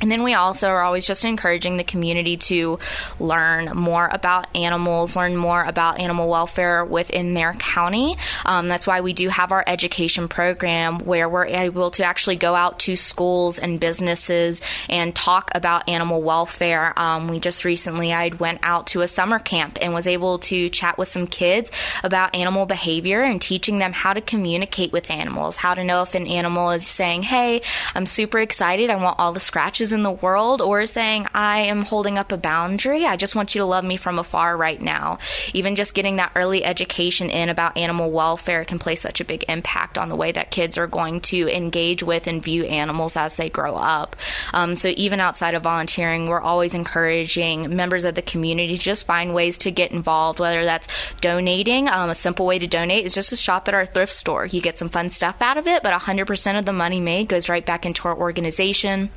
And 0.01 0.11
then 0.11 0.23
we 0.23 0.33
also 0.33 0.67
are 0.69 0.81
always 0.81 1.05
just 1.05 1.23
encouraging 1.23 1.77
the 1.77 1.83
community 1.83 2.35
to 2.37 2.79
learn 3.19 3.77
more 3.77 4.09
about 4.11 4.53
animals, 4.55 5.15
learn 5.15 5.35
more 5.35 5.63
about 5.63 5.99
animal 5.99 6.27
welfare 6.27 6.83
within 6.83 7.35
their 7.35 7.53
county. 7.53 8.17
Um, 8.45 8.67
that's 8.67 8.87
why 8.87 9.01
we 9.01 9.13
do 9.13 9.29
have 9.29 9.51
our 9.51 9.63
education 9.67 10.27
program 10.27 10.99
where 10.99 11.29
we're 11.29 11.45
able 11.45 11.91
to 11.91 12.03
actually 12.03 12.35
go 12.35 12.55
out 12.55 12.79
to 12.79 12.95
schools 12.95 13.59
and 13.59 13.79
businesses 13.79 14.61
and 14.89 15.15
talk 15.15 15.51
about 15.53 15.87
animal 15.87 16.21
welfare. 16.23 16.97
Um, 16.99 17.27
we 17.27 17.39
just 17.39 17.63
recently 17.63 18.11
I 18.11 18.29
went 18.39 18.59
out 18.63 18.87
to 18.87 19.01
a 19.01 19.07
summer 19.07 19.37
camp 19.37 19.77
and 19.81 19.93
was 19.93 20.07
able 20.07 20.39
to 20.39 20.69
chat 20.69 20.97
with 20.97 21.09
some 21.09 21.27
kids 21.27 21.71
about 22.03 22.35
animal 22.35 22.65
behavior 22.65 23.21
and 23.21 23.39
teaching 23.39 23.77
them 23.77 23.93
how 23.93 24.13
to 24.13 24.21
communicate 24.21 24.91
with 24.91 25.11
animals, 25.11 25.57
how 25.57 25.75
to 25.75 25.83
know 25.83 26.01
if 26.01 26.15
an 26.15 26.25
animal 26.25 26.71
is 26.71 26.87
saying, 26.87 27.21
"Hey, 27.23 27.61
I'm 27.93 28.07
super 28.07 28.39
excited. 28.39 28.89
I 28.89 28.95
want 28.95 29.19
all 29.19 29.31
the 29.31 29.39
scratches." 29.39 29.90
In 29.93 30.04
the 30.04 30.12
world 30.12 30.62
or 30.62 30.86
saying, 30.86 31.27
I 31.34 31.62
am 31.62 31.84
holding 31.84 32.17
up 32.17 32.32
a 32.32 32.38
boundary. 32.38 33.06
I 33.06 33.15
just 33.15 33.36
want 33.36 33.56
you 33.56 33.60
to 33.60 33.65
love 33.65 33.84
me 33.84 33.97
from 33.97 34.19
afar 34.19 34.56
right 34.58 34.82
now. 34.82 35.19
Even 35.54 35.75
just 35.75 35.93
getting 35.93 36.17
that 36.17 36.32
early 36.36 36.63
education 36.63 37.30
in 37.30 37.49
about 37.49 37.77
animal 37.77 38.12
welfare 38.12 38.65
can 38.65 38.80
play 38.80 38.95
such 38.95 39.21
a 39.21 39.25
big 39.25 39.45
impact 39.47 39.97
on 39.97 40.10
the 40.10 40.15
way 40.15 40.32
that 40.32 40.51
kids 40.51 40.77
are 40.77 40.88
going 40.88 41.21
to 41.21 41.49
engage 41.49 42.04
with 42.04 42.27
and 42.27 42.43
view 42.43 42.63
animals 42.65 43.17
as 43.17 43.36
they 43.36 43.49
grow 43.49 43.75
up. 43.75 44.15
Um, 44.54 44.75
so 44.75 44.93
even 44.95 45.19
outside 45.19 45.54
of 45.54 45.63
volunteering, 45.63 46.27
we're 46.27 46.41
always 46.41 46.73
encouraging 46.73 47.75
members 47.75 48.04
of 48.04 48.15
the 48.15 48.21
community 48.21 48.77
to 48.77 48.84
just 48.84 49.06
find 49.06 49.34
ways 49.34 49.58
to 49.60 49.71
get 49.71 49.91
involved, 49.91 50.39
whether 50.39 50.65
that's 50.65 50.88
donating. 51.21 51.88
Um, 51.88 52.10
a 52.10 52.15
simple 52.15 52.45
way 52.45 52.60
to 52.60 52.67
donate 52.67 53.06
is 53.06 53.13
just 53.13 53.30
to 53.30 53.36
shop 53.36 53.67
at 53.67 53.73
our 53.73 53.86
thrift 53.86 54.13
store. 54.13 54.45
You 54.45 54.62
get 54.62 54.77
some 54.77 54.89
fun 54.89 55.10
stuff 55.10 55.41
out 55.41 55.58
of 55.58 55.67
it, 55.67 55.84
but 55.84 55.99
100% 55.99 56.60
of 56.60 56.65
the 56.65 56.73
money 56.73 56.99
made 56.99 57.27
goes 57.27 57.49
right 57.49 57.65
back 57.65 57.86
into 57.86 58.08
our 58.08 58.17
organization. 58.17 59.10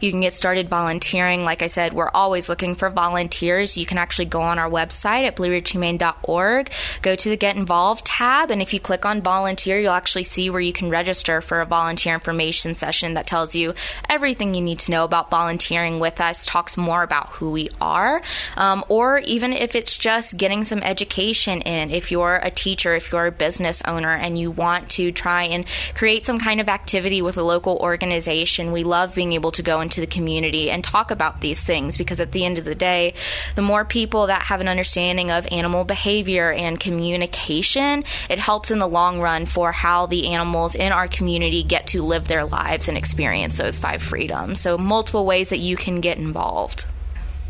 You 0.00 0.10
can 0.10 0.20
get 0.20 0.34
started 0.34 0.68
volunteering. 0.68 1.44
Like 1.44 1.62
I 1.62 1.66
said, 1.66 1.92
we're 1.92 2.10
always 2.10 2.48
looking 2.48 2.74
for 2.74 2.90
volunteers. 2.90 3.76
You 3.76 3.86
can 3.86 3.98
actually 3.98 4.26
go 4.26 4.40
on 4.40 4.58
our 4.58 4.70
website 4.70 5.24
at 5.24 5.36
blueridgehumane.org, 5.36 6.70
go 7.02 7.14
to 7.14 7.28
the 7.28 7.36
Get 7.36 7.56
Involved 7.56 8.06
tab, 8.06 8.50
and 8.50 8.62
if 8.62 8.72
you 8.72 8.80
click 8.80 9.04
on 9.04 9.22
volunteer, 9.22 9.78
you'll 9.78 9.92
actually 9.92 10.24
see 10.24 10.50
where 10.50 10.60
you 10.60 10.72
can 10.72 10.90
register 10.90 11.40
for 11.40 11.60
a 11.60 11.66
volunteer 11.66 12.14
information 12.14 12.74
session 12.74 13.14
that 13.14 13.26
tells 13.26 13.54
you 13.54 13.74
everything 14.08 14.54
you 14.54 14.62
need 14.62 14.78
to 14.80 14.90
know 14.90 15.04
about 15.04 15.30
volunteering 15.30 15.98
with 15.98 16.20
us, 16.20 16.46
talks 16.46 16.76
more 16.76 17.02
about 17.02 17.28
who 17.30 17.50
we 17.50 17.68
are, 17.80 18.22
um, 18.56 18.84
or 18.88 19.18
even 19.18 19.52
if 19.52 19.74
it's 19.74 19.98
just 19.98 20.36
getting 20.36 20.64
some 20.64 20.82
education 20.82 21.60
in. 21.62 21.90
If 21.90 22.10
you're 22.10 22.40
a 22.42 22.50
teacher, 22.50 22.94
if 22.94 23.12
you're 23.12 23.26
a 23.26 23.32
business 23.32 23.82
owner, 23.86 24.12
and 24.22 24.38
you 24.38 24.50
want 24.50 24.88
to 24.90 25.12
try 25.12 25.44
and 25.44 25.66
create 25.94 26.24
some 26.24 26.38
kind 26.38 26.60
of 26.60 26.68
activity 26.68 27.20
with 27.20 27.36
a 27.36 27.42
local 27.42 27.76
organization, 27.78 28.72
we 28.72 28.84
love 28.84 29.14
being 29.14 29.32
able 29.32 29.41
able 29.42 29.50
to 29.50 29.62
go 29.62 29.80
into 29.80 30.00
the 30.00 30.06
community 30.06 30.70
and 30.70 30.84
talk 30.84 31.10
about 31.10 31.40
these 31.40 31.64
things 31.64 31.96
because 31.96 32.20
at 32.20 32.30
the 32.30 32.44
end 32.44 32.58
of 32.58 32.64
the 32.64 32.76
day, 32.76 33.12
the 33.56 33.62
more 33.62 33.84
people 33.84 34.28
that 34.28 34.42
have 34.42 34.60
an 34.60 34.68
understanding 34.68 35.32
of 35.32 35.44
animal 35.50 35.84
behavior 35.84 36.52
and 36.52 36.78
communication, 36.78 38.04
it 38.30 38.38
helps 38.38 38.70
in 38.70 38.78
the 38.78 38.86
long 38.86 39.20
run 39.20 39.44
for 39.44 39.72
how 39.72 40.06
the 40.06 40.28
animals 40.28 40.76
in 40.76 40.92
our 40.92 41.08
community 41.08 41.64
get 41.64 41.88
to 41.88 42.02
live 42.02 42.28
their 42.28 42.44
lives 42.44 42.88
and 42.88 42.96
experience 42.96 43.58
those 43.58 43.80
five 43.80 44.00
freedoms. 44.00 44.60
So, 44.60 44.78
multiple 44.78 45.26
ways 45.26 45.48
that 45.48 45.58
you 45.58 45.76
can 45.76 46.00
get 46.00 46.18
involved. 46.18 46.86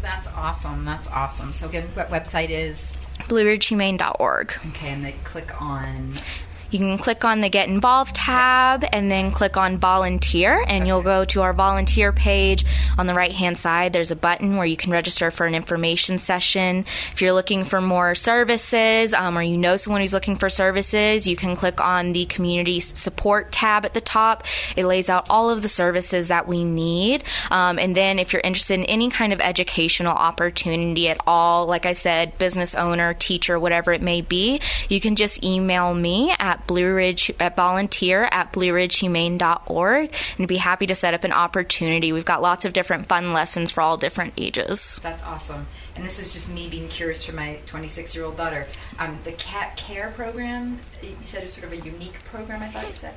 That's 0.00 0.28
awesome. 0.28 0.86
That's 0.86 1.08
awesome. 1.08 1.52
So, 1.52 1.68
again, 1.68 1.88
what 1.92 2.08
website 2.08 2.48
is? 2.48 2.94
BlueRidgeHumane.org. 3.28 4.54
Okay, 4.68 4.88
and 4.88 5.04
they 5.04 5.12
click 5.24 5.60
on 5.60 6.14
you 6.72 6.78
can 6.78 6.96
click 6.96 7.24
on 7.24 7.40
the 7.40 7.50
Get 7.50 7.68
Involved 7.68 8.14
tab 8.14 8.84
and 8.92 9.10
then 9.10 9.30
click 9.30 9.56
on 9.56 9.76
Volunteer, 9.76 10.64
and 10.66 10.86
you'll 10.86 11.02
go 11.02 11.24
to 11.26 11.42
our 11.42 11.52
volunteer 11.52 12.12
page. 12.12 12.64
On 12.96 13.06
the 13.06 13.14
right 13.14 13.32
hand 13.32 13.58
side, 13.58 13.92
there's 13.92 14.10
a 14.10 14.16
button 14.16 14.56
where 14.56 14.66
you 14.66 14.76
can 14.76 14.90
register 14.90 15.30
for 15.30 15.46
an 15.46 15.54
information 15.54 16.16
session. 16.16 16.86
If 17.12 17.20
you're 17.20 17.34
looking 17.34 17.64
for 17.64 17.80
more 17.80 18.14
services 18.14 19.12
um, 19.12 19.36
or 19.36 19.42
you 19.42 19.58
know 19.58 19.76
someone 19.76 20.00
who's 20.00 20.14
looking 20.14 20.36
for 20.36 20.48
services, 20.48 21.26
you 21.26 21.36
can 21.36 21.56
click 21.56 21.80
on 21.80 22.12
the 22.12 22.24
Community 22.24 22.80
Support 22.80 23.52
tab 23.52 23.84
at 23.84 23.92
the 23.92 24.00
top. 24.00 24.44
It 24.74 24.86
lays 24.86 25.10
out 25.10 25.26
all 25.28 25.50
of 25.50 25.60
the 25.60 25.68
services 25.68 26.28
that 26.28 26.48
we 26.48 26.64
need. 26.64 27.24
Um, 27.50 27.78
and 27.78 27.94
then 27.94 28.18
if 28.18 28.32
you're 28.32 28.42
interested 28.42 28.78
in 28.80 28.86
any 28.86 29.10
kind 29.10 29.34
of 29.34 29.40
educational 29.40 30.14
opportunity 30.14 31.08
at 31.08 31.18
all, 31.26 31.66
like 31.66 31.84
I 31.84 31.92
said, 31.92 32.38
business 32.38 32.74
owner, 32.74 33.12
teacher, 33.12 33.58
whatever 33.58 33.92
it 33.92 34.00
may 34.00 34.22
be, 34.22 34.60
you 34.88 35.00
can 35.00 35.16
just 35.16 35.44
email 35.44 35.94
me 35.94 36.34
at 36.38 36.61
Blue 36.66 36.92
Ridge 36.92 37.32
at 37.40 37.56
volunteer 37.56 38.28
at 38.30 38.52
blueridgehumane.org 38.52 40.14
and 40.38 40.48
be 40.48 40.56
happy 40.56 40.86
to 40.86 40.94
set 40.94 41.14
up 41.14 41.24
an 41.24 41.32
opportunity. 41.32 42.12
We've 42.12 42.24
got 42.24 42.42
lots 42.42 42.64
of 42.64 42.72
different 42.72 43.08
fun 43.08 43.32
lessons 43.32 43.70
for 43.70 43.80
all 43.80 43.96
different 43.96 44.34
ages. 44.36 45.00
That's 45.02 45.22
awesome. 45.22 45.66
And 45.94 46.04
this 46.04 46.18
is 46.18 46.32
just 46.32 46.48
me 46.48 46.68
being 46.68 46.88
curious 46.88 47.24
for 47.24 47.32
my 47.32 47.58
26 47.66 48.14
year 48.14 48.24
old 48.24 48.36
daughter. 48.36 48.66
Um, 48.98 49.18
the 49.24 49.32
cat 49.32 49.76
care 49.76 50.10
program, 50.12 50.80
you 51.02 51.14
said 51.24 51.44
is 51.44 51.52
sort 51.52 51.64
of 51.66 51.72
a 51.72 51.76
unique 51.76 52.22
program, 52.24 52.62
I 52.62 52.68
thought 52.68 52.86
you 52.88 52.94
said. 52.94 53.14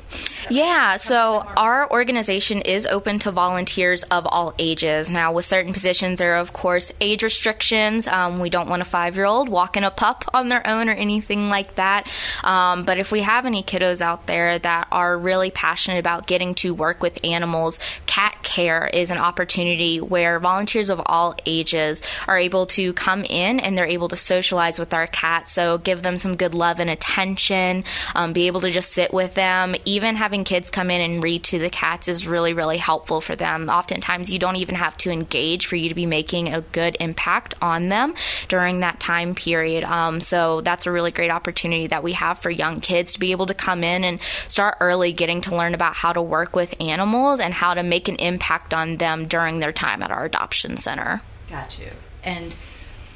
Yeah, 0.49 0.97
so 0.97 1.45
our 1.55 1.89
organization 1.91 2.61
is 2.61 2.85
open 2.85 3.19
to 3.19 3.31
volunteers 3.31 4.03
of 4.03 4.25
all 4.25 4.53
ages. 4.59 5.09
Now, 5.09 5.33
with 5.33 5.45
certain 5.45 5.73
positions, 5.73 6.19
there 6.19 6.35
are, 6.35 6.39
of 6.39 6.53
course, 6.53 6.91
age 7.01 7.23
restrictions. 7.23 8.07
Um, 8.07 8.39
we 8.39 8.49
don't 8.49 8.69
want 8.69 8.81
a 8.81 8.85
five 8.85 9.15
year 9.15 9.25
old 9.25 9.49
walking 9.49 9.83
a 9.83 9.91
pup 9.91 10.25
on 10.33 10.49
their 10.49 10.65
own 10.67 10.89
or 10.89 10.93
anything 10.93 11.49
like 11.49 11.75
that. 11.75 12.07
Um, 12.43 12.83
but 12.83 12.97
if 12.97 13.11
we 13.11 13.21
have 13.21 13.34
any 13.43 13.61
kiddos 13.61 13.99
out 13.99 14.27
there 14.27 14.57
that 14.57 14.87
are 14.93 15.17
really 15.17 15.51
passionate 15.51 15.99
about 15.99 16.27
getting 16.27 16.55
to 16.55 16.73
work 16.73 17.01
with 17.01 17.19
animals, 17.25 17.79
cat 18.05 18.37
care 18.43 18.87
is 18.87 19.11
an 19.11 19.17
opportunity 19.17 19.99
where 19.99 20.39
volunteers 20.39 20.89
of 20.89 21.01
all 21.05 21.35
ages 21.45 22.01
are 22.27 22.37
able 22.37 22.67
to 22.67 22.93
come 22.93 23.25
in 23.25 23.59
and 23.59 23.77
they're 23.77 23.85
able 23.85 24.07
to 24.07 24.15
socialize 24.15 24.79
with 24.79 24.93
our 24.93 25.07
cats. 25.07 25.51
So 25.51 25.77
give 25.77 26.03
them 26.03 26.17
some 26.17 26.37
good 26.37 26.53
love 26.53 26.79
and 26.79 26.89
attention, 26.89 27.83
um, 28.13 28.31
be 28.31 28.47
able 28.47 28.61
to 28.61 28.69
just 28.69 28.93
sit 28.93 29.13
with 29.13 29.33
them. 29.33 29.75
Even 29.83 30.15
having 30.15 30.43
kids 30.45 30.69
come 30.69 30.89
in 30.89 31.01
and 31.01 31.23
read 31.23 31.43
to 31.45 31.59
the 31.59 31.69
cats 31.69 32.07
is 32.07 32.27
really, 32.27 32.53
really 32.53 32.77
helpful 32.77 33.19
for 33.19 33.35
them. 33.35 33.69
Oftentimes, 33.69 34.31
you 34.31 34.39
don't 34.39 34.55
even 34.57 34.75
have 34.75 34.95
to 34.97 35.09
engage 35.09 35.65
for 35.65 35.75
you 35.75 35.89
to 35.89 35.95
be 35.95 36.05
making 36.05 36.53
a 36.53 36.61
good 36.61 36.95
impact 36.99 37.55
on 37.61 37.89
them 37.89 38.13
during 38.47 38.81
that 38.81 38.99
time 38.99 39.33
period. 39.33 39.83
Um, 39.83 40.21
so 40.21 40.61
that's 40.61 40.85
a 40.85 40.91
really 40.91 41.11
great 41.11 41.31
opportunity 41.31 41.87
that 41.87 42.03
we 42.03 42.13
have 42.13 42.39
for 42.39 42.49
young 42.49 42.79
kids 42.79 43.13
to 43.13 43.19
be 43.19 43.24
able 43.31 43.45
to 43.45 43.53
come 43.53 43.83
in 43.83 44.03
and 44.03 44.19
start 44.47 44.77
early 44.79 45.13
getting 45.13 45.41
to 45.41 45.55
learn 45.55 45.73
about 45.73 45.95
how 45.95 46.13
to 46.13 46.21
work 46.21 46.55
with 46.55 46.79
animals 46.81 47.39
and 47.39 47.53
how 47.53 47.73
to 47.73 47.83
make 47.83 48.07
an 48.07 48.15
impact 48.15 48.73
on 48.73 48.97
them 48.97 49.27
during 49.27 49.59
their 49.59 49.71
time 49.71 50.03
at 50.03 50.11
our 50.11 50.25
adoption 50.25 50.77
center. 50.77 51.21
Got 51.49 51.79
you. 51.79 51.91
And 52.23 52.55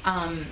um, 0.04 0.46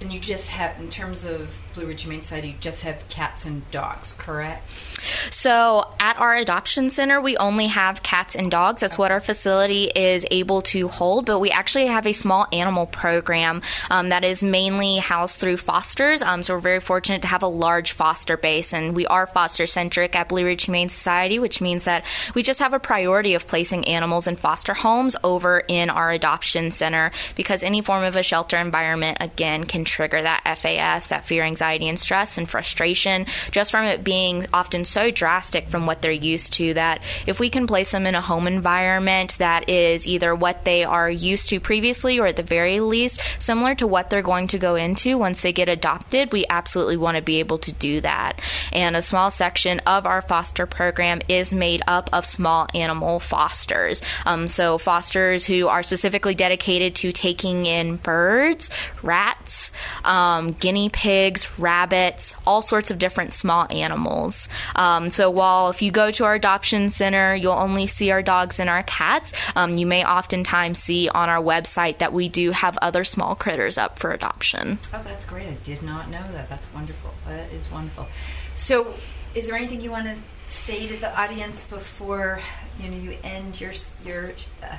and 0.00 0.10
you 0.10 0.18
just 0.18 0.48
have, 0.48 0.78
in 0.80 0.88
terms 0.88 1.24
of 1.24 1.60
Blue 1.74 1.86
Ridge 1.86 2.02
Humane 2.02 2.22
Society, 2.22 2.48
you 2.48 2.54
just 2.58 2.82
have 2.82 3.06
cats 3.10 3.44
and 3.44 3.68
dogs, 3.70 4.14
correct? 4.14 4.88
So 5.30 5.94
at 6.00 6.18
our 6.18 6.34
adoption 6.36 6.88
center, 6.88 7.20
we 7.20 7.36
only 7.36 7.66
have 7.66 8.02
cats 8.02 8.34
and 8.34 8.50
dogs. 8.50 8.80
That's 8.80 8.94
okay. 8.94 9.02
what 9.02 9.10
our 9.10 9.20
facility 9.20 9.90
is 9.94 10.24
able 10.30 10.62
to 10.62 10.88
hold. 10.88 11.26
But 11.26 11.40
we 11.40 11.50
actually 11.50 11.86
have 11.86 12.06
a 12.06 12.12
small 12.12 12.46
animal 12.50 12.86
program 12.86 13.60
um, 13.90 14.08
that 14.08 14.24
is 14.24 14.42
mainly 14.42 14.96
housed 14.96 15.38
through 15.38 15.58
fosters. 15.58 16.22
Um, 16.22 16.42
so 16.42 16.54
we're 16.54 16.60
very 16.60 16.80
fortunate 16.80 17.22
to 17.22 17.28
have 17.28 17.42
a 17.42 17.48
large 17.48 17.92
foster 17.92 18.38
base, 18.38 18.72
and 18.72 18.96
we 18.96 19.06
are 19.06 19.26
foster 19.26 19.66
centric 19.66 20.16
at 20.16 20.30
Blue 20.30 20.44
Ridge 20.44 20.64
Humane 20.64 20.88
Society, 20.88 21.38
which 21.38 21.60
means 21.60 21.84
that 21.84 22.04
we 22.34 22.42
just 22.42 22.60
have 22.60 22.72
a 22.72 22.80
priority 22.80 23.34
of 23.34 23.46
placing 23.46 23.86
animals 23.86 24.26
in 24.26 24.36
foster 24.36 24.72
homes 24.72 25.14
over 25.22 25.62
in 25.68 25.90
our 25.90 26.10
adoption 26.10 26.70
center 26.70 27.10
because 27.36 27.62
any 27.62 27.82
form 27.82 28.02
of 28.02 28.16
a 28.16 28.22
shelter 28.22 28.56
environment, 28.56 29.18
again, 29.20 29.64
can 29.64 29.84
trigger 29.90 30.22
that 30.22 30.42
FAS, 30.58 31.08
that 31.08 31.24
fear, 31.24 31.42
anxiety, 31.42 31.88
and 31.88 31.98
stress 31.98 32.38
and 32.38 32.48
frustration, 32.48 33.26
just 33.50 33.70
from 33.70 33.84
it 33.84 34.04
being 34.04 34.46
often 34.52 34.84
so 34.84 35.10
drastic 35.10 35.68
from 35.68 35.86
what 35.86 36.00
they're 36.00 36.12
used 36.12 36.52
to 36.54 36.74
that 36.74 37.02
if 37.26 37.40
we 37.40 37.50
can 37.50 37.66
place 37.66 37.90
them 37.90 38.06
in 38.06 38.14
a 38.14 38.20
home 38.20 38.46
environment 38.46 39.36
that 39.38 39.68
is 39.68 40.06
either 40.06 40.34
what 40.34 40.64
they 40.64 40.84
are 40.84 41.10
used 41.10 41.48
to 41.48 41.60
previously 41.60 42.18
or 42.18 42.26
at 42.26 42.36
the 42.36 42.42
very 42.42 42.80
least 42.80 43.20
similar 43.38 43.74
to 43.74 43.86
what 43.86 44.10
they're 44.10 44.22
going 44.22 44.46
to 44.46 44.58
go 44.58 44.76
into 44.76 45.18
once 45.18 45.42
they 45.42 45.52
get 45.52 45.68
adopted, 45.68 46.32
we 46.32 46.46
absolutely 46.48 46.96
want 46.96 47.16
to 47.16 47.22
be 47.22 47.40
able 47.40 47.58
to 47.58 47.72
do 47.72 48.00
that. 48.00 48.40
And 48.72 48.96
a 48.96 49.02
small 49.02 49.30
section 49.30 49.80
of 49.80 50.06
our 50.06 50.22
foster 50.22 50.66
program 50.66 51.20
is 51.28 51.52
made 51.52 51.82
up 51.86 52.10
of 52.12 52.24
small 52.24 52.68
animal 52.74 53.20
fosters. 53.20 54.02
Um, 54.26 54.48
so, 54.48 54.78
fosters 54.78 55.44
who 55.44 55.68
are 55.68 55.82
specifically 55.82 56.34
dedicated 56.34 56.94
to 56.96 57.12
taking 57.12 57.66
in 57.66 57.96
birds, 57.96 58.70
rats, 59.02 59.72
um, 60.04 60.52
guinea 60.52 60.88
pigs, 60.88 61.58
rabbits, 61.58 62.34
all 62.46 62.62
sorts 62.62 62.90
of 62.90 62.98
different 62.98 63.34
small 63.34 63.66
animals. 63.70 64.48
Um, 64.74 65.10
so 65.10 65.30
while 65.30 65.70
if 65.70 65.82
you 65.82 65.90
go 65.90 66.10
to 66.10 66.24
our 66.24 66.34
adoption 66.34 66.90
center, 66.90 67.34
you'll 67.34 67.52
only 67.52 67.86
see 67.86 68.10
our 68.10 68.22
dogs 68.22 68.60
and 68.60 68.70
our 68.70 68.82
cats, 68.82 69.32
um, 69.56 69.74
you 69.74 69.86
may 69.86 70.04
oftentimes 70.04 70.78
see 70.78 71.08
on 71.08 71.28
our 71.28 71.42
website 71.42 71.98
that 71.98 72.12
we 72.12 72.28
do 72.28 72.50
have 72.50 72.76
other 72.78 73.04
small 73.04 73.34
critters 73.34 73.78
up 73.78 73.98
for 73.98 74.12
adoption. 74.12 74.78
Oh, 74.92 75.02
that's 75.04 75.24
great. 75.24 75.48
I 75.48 75.54
did 75.62 75.82
not 75.82 76.10
know 76.10 76.24
that. 76.32 76.48
That's 76.48 76.72
wonderful. 76.72 77.12
That 77.26 77.52
is 77.52 77.70
wonderful. 77.70 78.06
So, 78.56 78.94
is 79.34 79.46
there 79.46 79.56
anything 79.56 79.80
you 79.80 79.90
want 79.90 80.06
to 80.06 80.16
say 80.50 80.88
to 80.88 80.96
the 80.96 81.18
audience 81.18 81.64
before 81.64 82.40
you 82.80 82.90
know 82.90 82.96
you 82.96 83.16
end 83.22 83.60
your 83.60 83.72
your 84.04 84.32
uh, 84.62 84.76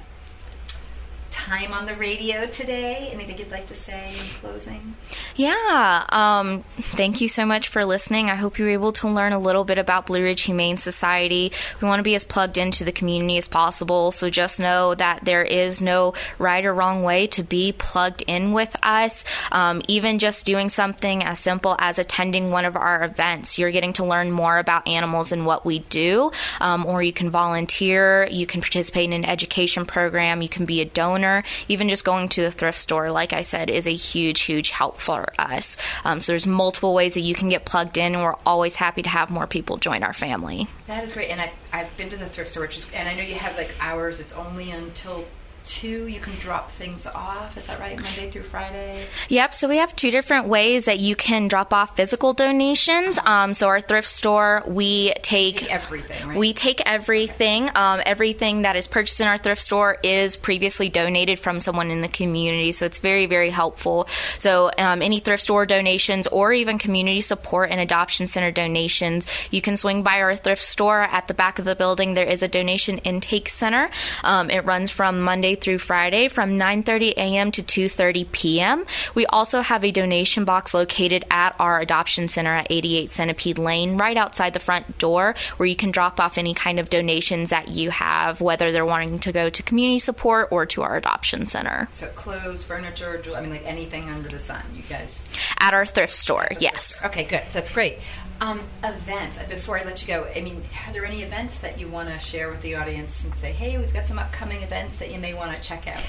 time 1.31 1.73
on 1.73 1.85
the 1.85 1.95
radio 1.95 2.45
today? 2.45 3.09
Anything 3.11 3.37
you'd 3.37 3.49
like 3.49 3.65
to 3.67 3.75
say 3.75 4.09
in 4.09 4.25
closing? 4.41 4.95
Yeah. 5.35 6.05
Um, 6.09 6.63
thank 6.79 7.21
you 7.21 7.27
so 7.27 7.45
much 7.45 7.69
for 7.69 7.85
listening. 7.85 8.29
I 8.29 8.35
hope 8.35 8.59
you 8.59 8.65
were 8.65 8.71
able 8.71 8.91
to 8.93 9.09
learn 9.09 9.33
a 9.33 9.39
little 9.39 9.63
bit 9.63 9.77
about 9.77 10.05
Blue 10.05 10.21
Ridge 10.21 10.41
Humane 10.43 10.77
Society. 10.77 11.51
We 11.81 11.87
want 11.87 11.99
to 11.99 12.03
be 12.03 12.15
as 12.15 12.25
plugged 12.25 12.57
into 12.57 12.83
the 12.83 12.91
community 12.91 13.37
as 13.37 13.47
possible. 13.47 14.11
So 14.11 14.29
just 14.29 14.59
know 14.59 14.93
that 14.95 15.23
there 15.23 15.43
is 15.43 15.81
no 15.81 16.13
right 16.37 16.63
or 16.63 16.73
wrong 16.73 17.03
way 17.03 17.27
to 17.27 17.43
be 17.43 17.71
plugged 17.71 18.23
in 18.27 18.51
with 18.51 18.75
us. 18.83 19.25
Um, 19.51 19.81
even 19.87 20.19
just 20.19 20.45
doing 20.45 20.69
something 20.69 21.23
as 21.23 21.39
simple 21.39 21.75
as 21.79 21.97
attending 21.97 22.51
one 22.51 22.65
of 22.65 22.75
our 22.75 23.03
events, 23.03 23.57
you're 23.57 23.71
getting 23.71 23.93
to 23.93 24.03
learn 24.03 24.31
more 24.31 24.57
about 24.57 24.87
animals 24.87 25.31
and 25.31 25.45
what 25.45 25.65
we 25.65 25.79
do. 25.79 26.31
Um, 26.59 26.85
or 26.85 27.01
you 27.01 27.13
can 27.13 27.29
volunteer, 27.29 28.27
you 28.29 28.45
can 28.45 28.61
participate 28.61 29.05
in 29.05 29.13
an 29.13 29.25
education 29.25 29.85
program, 29.85 30.41
you 30.41 30.49
can 30.49 30.65
be 30.65 30.81
a 30.81 30.85
donor 30.85 31.20
owner, 31.21 31.43
even 31.67 31.89
just 31.89 32.03
going 32.03 32.29
to 32.29 32.41
the 32.41 32.51
thrift 32.51 32.77
store, 32.77 33.11
like 33.11 33.33
I 33.33 33.43
said, 33.43 33.69
is 33.69 33.87
a 33.87 33.93
huge, 33.93 34.41
huge 34.41 34.69
help 34.69 34.97
for 34.97 35.27
us. 35.37 35.77
Um, 36.03 36.21
so 36.21 36.31
there's 36.31 36.47
multiple 36.47 36.93
ways 36.93 37.13
that 37.13 37.21
you 37.21 37.35
can 37.35 37.49
get 37.49 37.65
plugged 37.65 37.97
in, 37.97 38.15
and 38.15 38.23
we're 38.23 38.35
always 38.45 38.75
happy 38.75 39.01
to 39.03 39.09
have 39.09 39.29
more 39.29 39.47
people 39.47 39.77
join 39.77 40.03
our 40.03 40.13
family. 40.13 40.67
That 40.87 41.03
is 41.03 41.13
great, 41.13 41.29
and 41.29 41.39
I, 41.39 41.51
I've 41.71 41.95
been 41.97 42.09
to 42.09 42.17
the 42.17 42.27
thrift 42.27 42.51
store, 42.51 42.63
which 42.63 42.77
is, 42.77 42.87
and 42.93 43.07
I 43.07 43.13
know 43.15 43.23
you 43.23 43.35
have 43.35 43.55
like 43.55 43.73
hours. 43.79 44.19
It's 44.19 44.33
only 44.33 44.71
until 44.71 45.25
two 45.65 46.07
you 46.07 46.19
can 46.19 46.33
drop 46.39 46.71
things 46.71 47.05
off. 47.05 47.57
Is 47.57 47.65
that 47.67 47.79
right? 47.79 47.99
Monday 47.99 48.29
through 48.29 48.43
friday? 48.43 49.05
Yep 49.29 49.53
so 49.53 49.67
we 49.67 49.77
have 49.77 49.95
two 49.95 50.11
different 50.11 50.47
ways 50.47 50.85
that 50.85 50.99
you 50.99 51.15
can 51.15 51.47
drop 51.47 51.73
off 51.73 51.95
physical 51.95 52.33
donations. 52.33 53.19
Um, 53.25 53.53
so 53.53 53.67
our 53.67 53.79
thrift 53.79 54.07
store 54.07 54.63
we 54.67 55.13
take, 55.21 55.57
take 55.57 55.73
everything 55.73 56.27
right? 56.27 56.37
we 56.37 56.53
take 56.53 56.81
everything. 56.85 57.65
Okay. 57.65 57.73
um, 57.75 58.01
everything 58.05 58.63
that 58.63 58.75
is 58.75 58.87
purchased 58.87 59.21
in 59.21 59.27
our 59.27 59.37
thrift 59.37 59.61
store 59.61 59.97
is 60.03 60.35
previously 60.35 60.89
donated 60.89 61.39
from 61.39 61.59
someone 61.59 61.91
in 61.91 62.01
the 62.01 62.07
community 62.07 62.71
so 62.71 62.85
it's 62.85 62.99
very 62.99 63.25
very 63.25 63.49
helpful. 63.49 64.07
So 64.39 64.71
um, 64.77 65.01
any 65.01 65.19
thrift 65.19 65.43
store 65.43 65.65
donations 65.65 66.27
or 66.27 66.53
even 66.53 66.77
community 66.77 67.21
support 67.21 67.71
and 67.71 67.79
adoption 67.79 68.27
center 68.27 68.51
donations 68.51 69.27
you 69.51 69.61
can 69.61 69.77
swing 69.77 70.03
by 70.03 70.21
our 70.21 70.35
thrift 70.35 70.61
store. 70.61 71.01
At 71.01 71.27
the 71.27 71.33
back 71.33 71.59
of 71.59 71.65
the 71.65 71.75
building 71.75 72.13
there 72.13 72.27
is 72.27 72.43
a 72.43 72.47
donation 72.47 72.97
intake 72.99 73.49
center. 73.49 73.89
Um, 74.23 74.49
it 74.49 74.65
runs 74.65 74.91
from 74.91 75.21
monday 75.21 75.50
Monday 75.51 75.59
through 75.59 75.79
Friday 75.79 76.27
from 76.29 76.57
9:30 76.57 77.11
a.m. 77.17 77.51
to 77.51 77.61
2:30 77.61 78.31
p.m. 78.31 78.85
We 79.15 79.25
also 79.25 79.61
have 79.61 79.83
a 79.83 79.91
donation 79.91 80.45
box 80.45 80.73
located 80.73 81.25
at 81.29 81.55
our 81.59 81.79
adoption 81.79 82.29
center 82.29 82.51
at 82.51 82.67
88 82.69 83.11
Centipede 83.11 83.57
Lane, 83.57 83.97
right 83.97 84.15
outside 84.15 84.53
the 84.53 84.59
front 84.59 84.97
door, 84.97 85.35
where 85.57 85.67
you 85.67 85.75
can 85.75 85.91
drop 85.91 86.19
off 86.19 86.37
any 86.37 86.53
kind 86.53 86.79
of 86.79 86.89
donations 86.89 87.49
that 87.49 87.69
you 87.69 87.91
have, 87.91 88.39
whether 88.39 88.71
they're 88.71 88.85
wanting 88.85 89.19
to 89.19 89.31
go 89.31 89.49
to 89.49 89.63
community 89.63 89.99
support 89.99 90.47
or 90.51 90.65
to 90.67 90.83
our 90.83 90.95
adoption 90.95 91.45
center. 91.45 91.87
So 91.91 92.07
clothes, 92.07 92.63
furniture, 92.63 93.21
jewelry, 93.21 93.39
I 93.39 93.41
mean, 93.41 93.51
like 93.51 93.65
anything 93.65 94.09
under 94.09 94.29
the 94.29 94.39
sun, 94.39 94.63
you 94.73 94.83
guys. 94.83 95.21
At 95.59 95.73
our 95.73 95.85
thrift 95.85 96.13
store, 96.13 96.47
yes. 96.59 97.03
Okay, 97.03 97.25
good. 97.25 97.43
That's 97.53 97.71
great. 97.71 97.99
Um, 98.41 98.59
events. 98.83 99.37
Uh, 99.37 99.45
before 99.47 99.77
I 99.77 99.83
let 99.83 100.01
you 100.01 100.07
go, 100.07 100.27
I 100.35 100.41
mean, 100.41 100.63
are 100.87 100.91
there 100.91 101.05
any 101.05 101.21
events 101.21 101.59
that 101.59 101.79
you 101.79 101.87
want 101.87 102.09
to 102.09 102.17
share 102.17 102.49
with 102.49 102.59
the 102.63 102.73
audience 102.73 103.23
and 103.23 103.37
say, 103.37 103.51
hey, 103.51 103.77
we've 103.77 103.93
got 103.93 104.07
some 104.07 104.17
upcoming 104.17 104.63
events 104.63 104.95
that 104.95 105.11
you 105.11 105.19
may 105.19 105.35
want 105.35 105.55
to 105.55 105.61
check 105.61 105.87
out? 105.87 106.01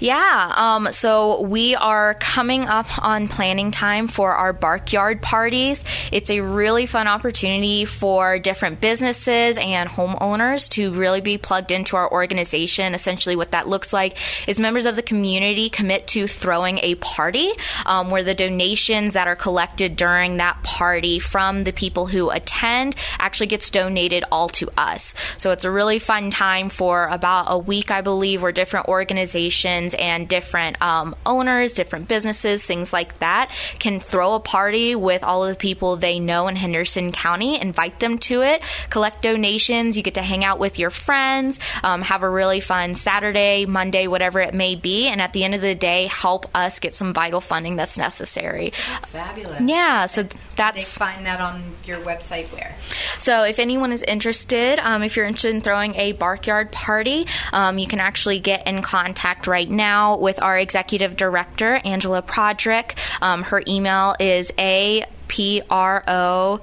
Yeah, 0.00 0.52
um, 0.54 0.92
so 0.92 1.40
we 1.40 1.74
are 1.74 2.14
coming 2.14 2.62
up 2.62 2.86
on 3.02 3.28
planning 3.28 3.70
time 3.70 4.08
for 4.08 4.32
our 4.32 4.52
Barkyard 4.52 5.22
parties. 5.22 5.84
It's 6.12 6.30
a 6.30 6.40
really 6.40 6.86
fun 6.86 7.08
opportunity 7.08 7.84
for 7.84 8.38
different 8.38 8.80
businesses 8.80 9.56
and 9.56 9.88
homeowners 9.88 10.68
to 10.70 10.92
really 10.92 11.20
be 11.20 11.38
plugged 11.38 11.72
into 11.72 11.96
our 11.96 12.10
organization. 12.10 12.94
Essentially, 12.94 13.36
what 13.36 13.52
that 13.52 13.68
looks 13.68 13.92
like 13.92 14.18
is 14.48 14.60
members 14.60 14.86
of 14.86 14.96
the 14.96 15.02
community 15.02 15.70
commit 15.70 16.06
to 16.08 16.26
throwing 16.26 16.78
a 16.78 16.96
party 16.96 17.50
um, 17.86 18.10
where 18.10 18.22
the 18.22 18.34
donations 18.34 19.14
that 19.14 19.28
are 19.28 19.36
collected 19.36 19.96
during 19.96 20.38
that 20.38 20.62
party 20.62 21.18
from 21.18 21.53
the 21.62 21.72
people 21.72 22.06
who 22.06 22.30
attend 22.30 22.96
actually 23.20 23.46
gets 23.46 23.70
donated 23.70 24.24
all 24.32 24.48
to 24.48 24.68
us. 24.76 25.14
So 25.36 25.52
it's 25.52 25.64
a 25.64 25.70
really 25.70 26.00
fun 26.00 26.30
time 26.30 26.68
for 26.68 27.06
about 27.06 27.46
a 27.48 27.58
week, 27.58 27.92
I 27.92 28.00
believe, 28.00 28.42
where 28.42 28.50
different 28.50 28.88
organizations 28.88 29.94
and 29.94 30.28
different 30.28 30.82
um, 30.82 31.14
owners, 31.24 31.74
different 31.74 32.08
businesses, 32.08 32.66
things 32.66 32.92
like 32.92 33.18
that, 33.20 33.52
can 33.78 34.00
throw 34.00 34.34
a 34.34 34.40
party 34.40 34.96
with 34.96 35.22
all 35.22 35.44
of 35.44 35.50
the 35.50 35.58
people 35.58 35.96
they 35.96 36.18
know 36.18 36.48
in 36.48 36.56
Henderson 36.56 37.12
County, 37.12 37.60
invite 37.60 38.00
them 38.00 38.18
to 38.18 38.42
it, 38.42 38.62
collect 38.90 39.22
donations. 39.22 39.96
You 39.96 40.02
get 40.02 40.14
to 40.14 40.22
hang 40.22 40.44
out 40.44 40.58
with 40.58 40.78
your 40.78 40.90
friends, 40.90 41.60
um, 41.82 42.02
have 42.02 42.22
a 42.22 42.30
really 42.30 42.60
fun 42.60 42.94
Saturday, 42.94 43.66
Monday, 43.66 44.06
whatever 44.06 44.40
it 44.40 44.54
may 44.54 44.74
be, 44.74 45.06
and 45.08 45.20
at 45.20 45.32
the 45.32 45.44
end 45.44 45.54
of 45.54 45.60
the 45.60 45.74
day, 45.74 46.06
help 46.06 46.46
us 46.56 46.80
get 46.80 46.94
some 46.94 47.12
vital 47.12 47.40
funding 47.40 47.76
that's 47.76 47.98
necessary. 47.98 48.72
That's 48.88 49.08
fabulous. 49.08 49.60
Yeah, 49.60 50.06
so 50.06 50.26
that's. 50.56 50.76
They 50.76 51.04
find 51.04 51.26
that 51.26 51.40
on 51.44 51.76
your 51.84 52.00
website 52.00 52.50
where? 52.52 52.74
So 53.18 53.42
if 53.42 53.58
anyone 53.58 53.92
is 53.92 54.02
interested, 54.02 54.78
um, 54.80 55.02
if 55.02 55.16
you're 55.16 55.26
interested 55.26 55.54
in 55.54 55.60
throwing 55.60 55.94
a 55.94 56.12
barkyard 56.12 56.72
party, 56.72 57.26
um, 57.52 57.78
you 57.78 57.86
can 57.86 58.00
actually 58.00 58.40
get 58.40 58.66
in 58.66 58.82
contact 58.82 59.46
right 59.46 59.68
now 59.68 60.18
with 60.18 60.42
our 60.42 60.58
executive 60.58 61.16
director, 61.16 61.80
Angela 61.84 62.22
Prodrick. 62.22 62.98
Um, 63.22 63.42
her 63.44 63.62
email 63.68 64.16
is 64.18 64.52
a 64.58 65.04
p 65.28 65.62
r 65.70 66.02
o 66.08 66.60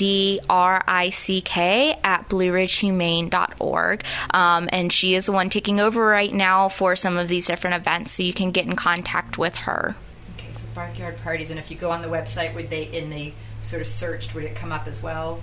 D 0.00 0.40
R 0.48 0.82
I 0.88 1.10
C 1.10 1.42
K 1.42 1.98
at 2.02 2.26
blueridgehumane.org. 2.30 4.04
Um, 4.30 4.68
and 4.72 4.90
she 4.90 5.14
is 5.14 5.26
the 5.26 5.32
one 5.32 5.50
taking 5.50 5.78
over 5.78 6.02
right 6.02 6.32
now 6.32 6.70
for 6.70 6.96
some 6.96 7.18
of 7.18 7.28
these 7.28 7.46
different 7.46 7.76
events, 7.76 8.12
so 8.12 8.22
you 8.22 8.32
can 8.32 8.50
get 8.50 8.64
in 8.64 8.76
contact 8.76 9.36
with 9.36 9.56
her. 9.56 9.94
Okay, 10.38 10.48
so 10.54 10.62
backyard 10.74 11.18
parties. 11.18 11.50
And 11.50 11.58
if 11.58 11.70
you 11.70 11.76
go 11.76 11.90
on 11.90 12.00
the 12.00 12.08
website, 12.08 12.54
would 12.54 12.70
they, 12.70 12.84
in 12.84 13.10
the 13.10 13.34
sort 13.70 13.82
of 13.82 13.88
searched, 13.88 14.34
would 14.34 14.44
it 14.44 14.54
come 14.54 14.72
up 14.72 14.86
as 14.86 15.02
well? 15.02 15.40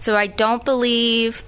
So 0.00 0.16
I 0.16 0.26
don't 0.26 0.64
believe 0.64 1.44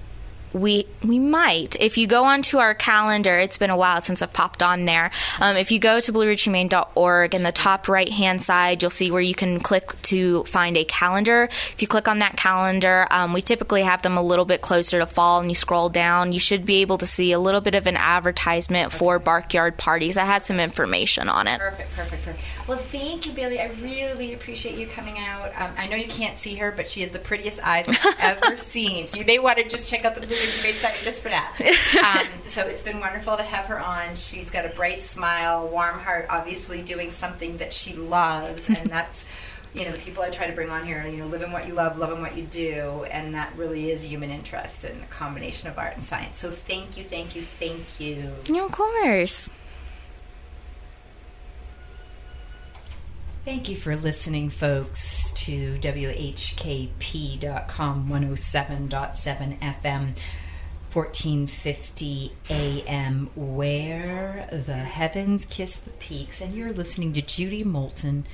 we 0.53 0.87
we 1.03 1.19
might. 1.19 1.75
If 1.79 1.97
you 1.97 2.07
go 2.07 2.23
onto 2.23 2.57
our 2.57 2.73
calendar 2.73 3.37
it's 3.37 3.57
been 3.57 3.69
a 3.69 3.75
while 3.75 3.99
since 3.99 4.21
i've 4.21 4.31
popped 4.31 4.63
on 4.63 4.85
there. 4.85 5.11
Um, 5.39 5.57
if 5.57 5.71
you 5.71 5.79
go 5.79 5.99
to 5.99 6.13
blueridgehumane.org 6.13 7.35
in 7.35 7.43
the 7.43 7.51
top 7.51 7.89
right 7.89 8.07
hand 8.07 8.41
side 8.41 8.81
you'll 8.81 8.89
see 8.89 9.11
where 9.11 9.21
you 9.21 9.35
can 9.35 9.59
click 9.59 10.01
to 10.03 10.45
find 10.45 10.77
a 10.77 10.85
calendar. 10.85 11.49
If 11.73 11.81
you 11.81 11.87
click 11.87 12.07
on 12.07 12.19
that 12.19 12.37
calendar 12.37 13.07
um, 13.11 13.33
we 13.33 13.41
typically 13.41 13.83
have 13.83 14.01
them 14.01 14.17
a 14.17 14.23
little 14.23 14.45
bit 14.45 14.61
closer 14.61 14.99
to 14.99 15.05
fall 15.05 15.41
and 15.41 15.51
you 15.51 15.55
scroll 15.55 15.89
down 15.89 16.31
you 16.31 16.39
should 16.39 16.65
be 16.65 16.77
able 16.77 16.97
to 16.99 17.07
see 17.07 17.33
a 17.33 17.39
little 17.39 17.61
bit 17.61 17.75
of 17.75 17.85
an 17.85 17.97
advertisement 17.97 18.93
for 18.93 19.19
barkyard 19.19 19.77
parties. 19.77 20.15
I 20.15 20.23
had 20.23 20.45
some 20.45 20.61
information 20.61 21.27
on 21.27 21.47
it. 21.47 21.59
Perfect 21.59 21.91
perfect 21.93 22.23
perfect 22.23 22.56
well 22.67 22.77
thank 22.77 23.25
you 23.25 23.31
baylee 23.31 23.59
i 23.59 23.71
really 23.81 24.33
appreciate 24.33 24.77
you 24.77 24.87
coming 24.87 25.17
out 25.19 25.51
um, 25.59 25.71
i 25.77 25.87
know 25.87 25.95
you 25.95 26.07
can't 26.07 26.37
see 26.37 26.55
her 26.55 26.71
but 26.71 26.87
she 26.87 27.01
has 27.01 27.11
the 27.11 27.19
prettiest 27.19 27.59
eyes 27.65 27.87
i've 27.87 28.15
ever 28.19 28.57
seen 28.57 29.07
so 29.07 29.17
you 29.17 29.25
may 29.25 29.39
want 29.39 29.57
to 29.57 29.67
just 29.67 29.89
check 29.89 30.05
out 30.05 30.15
the 30.15 30.21
blue 30.21 30.35
just 31.03 31.21
for 31.21 31.29
that. 31.29 31.55
Um, 32.03 32.27
so 32.47 32.63
it's 32.63 32.81
been 32.81 32.99
wonderful 32.99 33.37
to 33.37 33.43
have 33.43 33.65
her 33.65 33.79
on. 33.79 34.15
She's 34.15 34.49
got 34.49 34.65
a 34.65 34.69
bright 34.69 35.01
smile, 35.01 35.67
warm 35.67 35.99
heart, 35.99 36.27
obviously 36.29 36.81
doing 36.81 37.11
something 37.11 37.57
that 37.57 37.73
she 37.73 37.93
loves, 37.93 38.69
and 38.69 38.77
that's 38.89 39.25
you 39.73 39.85
know 39.85 39.91
the 39.91 39.99
people 39.99 40.23
I 40.23 40.29
try 40.29 40.47
to 40.47 40.53
bring 40.53 40.69
on 40.69 40.85
here. 40.85 41.05
You 41.05 41.17
know, 41.17 41.27
living 41.27 41.51
what 41.51 41.67
you 41.67 41.73
love, 41.73 41.97
loving 41.97 42.21
what 42.21 42.37
you 42.37 42.43
do, 42.43 43.05
and 43.09 43.33
that 43.35 43.55
really 43.55 43.91
is 43.91 44.03
human 44.03 44.29
interest 44.29 44.83
and 44.83 45.01
a 45.03 45.07
combination 45.07 45.69
of 45.69 45.77
art 45.77 45.95
and 45.95 46.03
science. 46.03 46.37
So 46.37 46.51
thank 46.51 46.97
you, 46.97 47.03
thank 47.03 47.35
you, 47.35 47.41
thank 47.41 47.81
you. 47.99 48.33
Of 48.65 48.71
course. 48.71 49.49
Thank 53.47 53.69
you 53.69 53.77
for 53.77 53.95
listening, 53.95 54.49
folks, 54.49 55.31
to 55.31 55.77
WHKP.com 55.77 56.89
107.7 58.09 59.59
FM. 59.59 60.17
1450 60.91 62.33
AM, 62.49 63.29
where 63.35 64.49
the 64.51 64.73
heavens 64.73 65.45
kiss 65.45 65.77
the 65.77 65.91
peaks. 65.91 66.41
And 66.41 66.55
you're 66.55 66.73
listening 66.73 67.13
to 67.13 67.21
Judi 67.21 67.63
Moolten, 67.63 68.25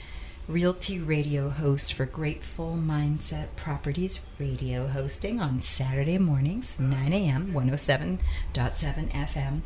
Realty 0.47 0.97
Radio 0.97 1.49
host 1.49 1.93
for 1.93 2.07
Grateful 2.07 2.75
Mindset 2.75 3.55
Properties 3.55 4.19
Radio 4.39 4.87
hosting 4.87 5.39
on 5.39 5.61
Saturday 5.61 6.17
mornings, 6.17 6.79
9 6.79 7.13
a.m., 7.13 7.53
107.7 7.53 8.17
FM 9.11 9.61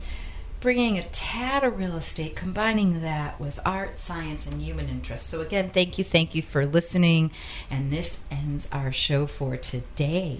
bringing 0.59 0.97
a 0.97 1.03
tad 1.03 1.63
of 1.63 1.77
real 1.77 1.95
estate, 1.95 2.35
combining 2.35 3.01
that 3.01 3.39
with 3.39 3.59
art, 3.65 3.99
science, 3.99 4.47
and 4.47 4.61
human 4.61 4.89
interest. 4.89 5.27
So, 5.27 5.41
again, 5.41 5.69
thank 5.69 5.97
you, 5.97 6.03
thank 6.03 6.35
you 6.35 6.41
for 6.41 6.65
listening. 6.65 7.31
And 7.69 7.91
this 7.91 8.19
ends 8.31 8.67
our 8.71 8.91
show 8.91 9.27
for 9.27 9.57
today. 9.57 10.39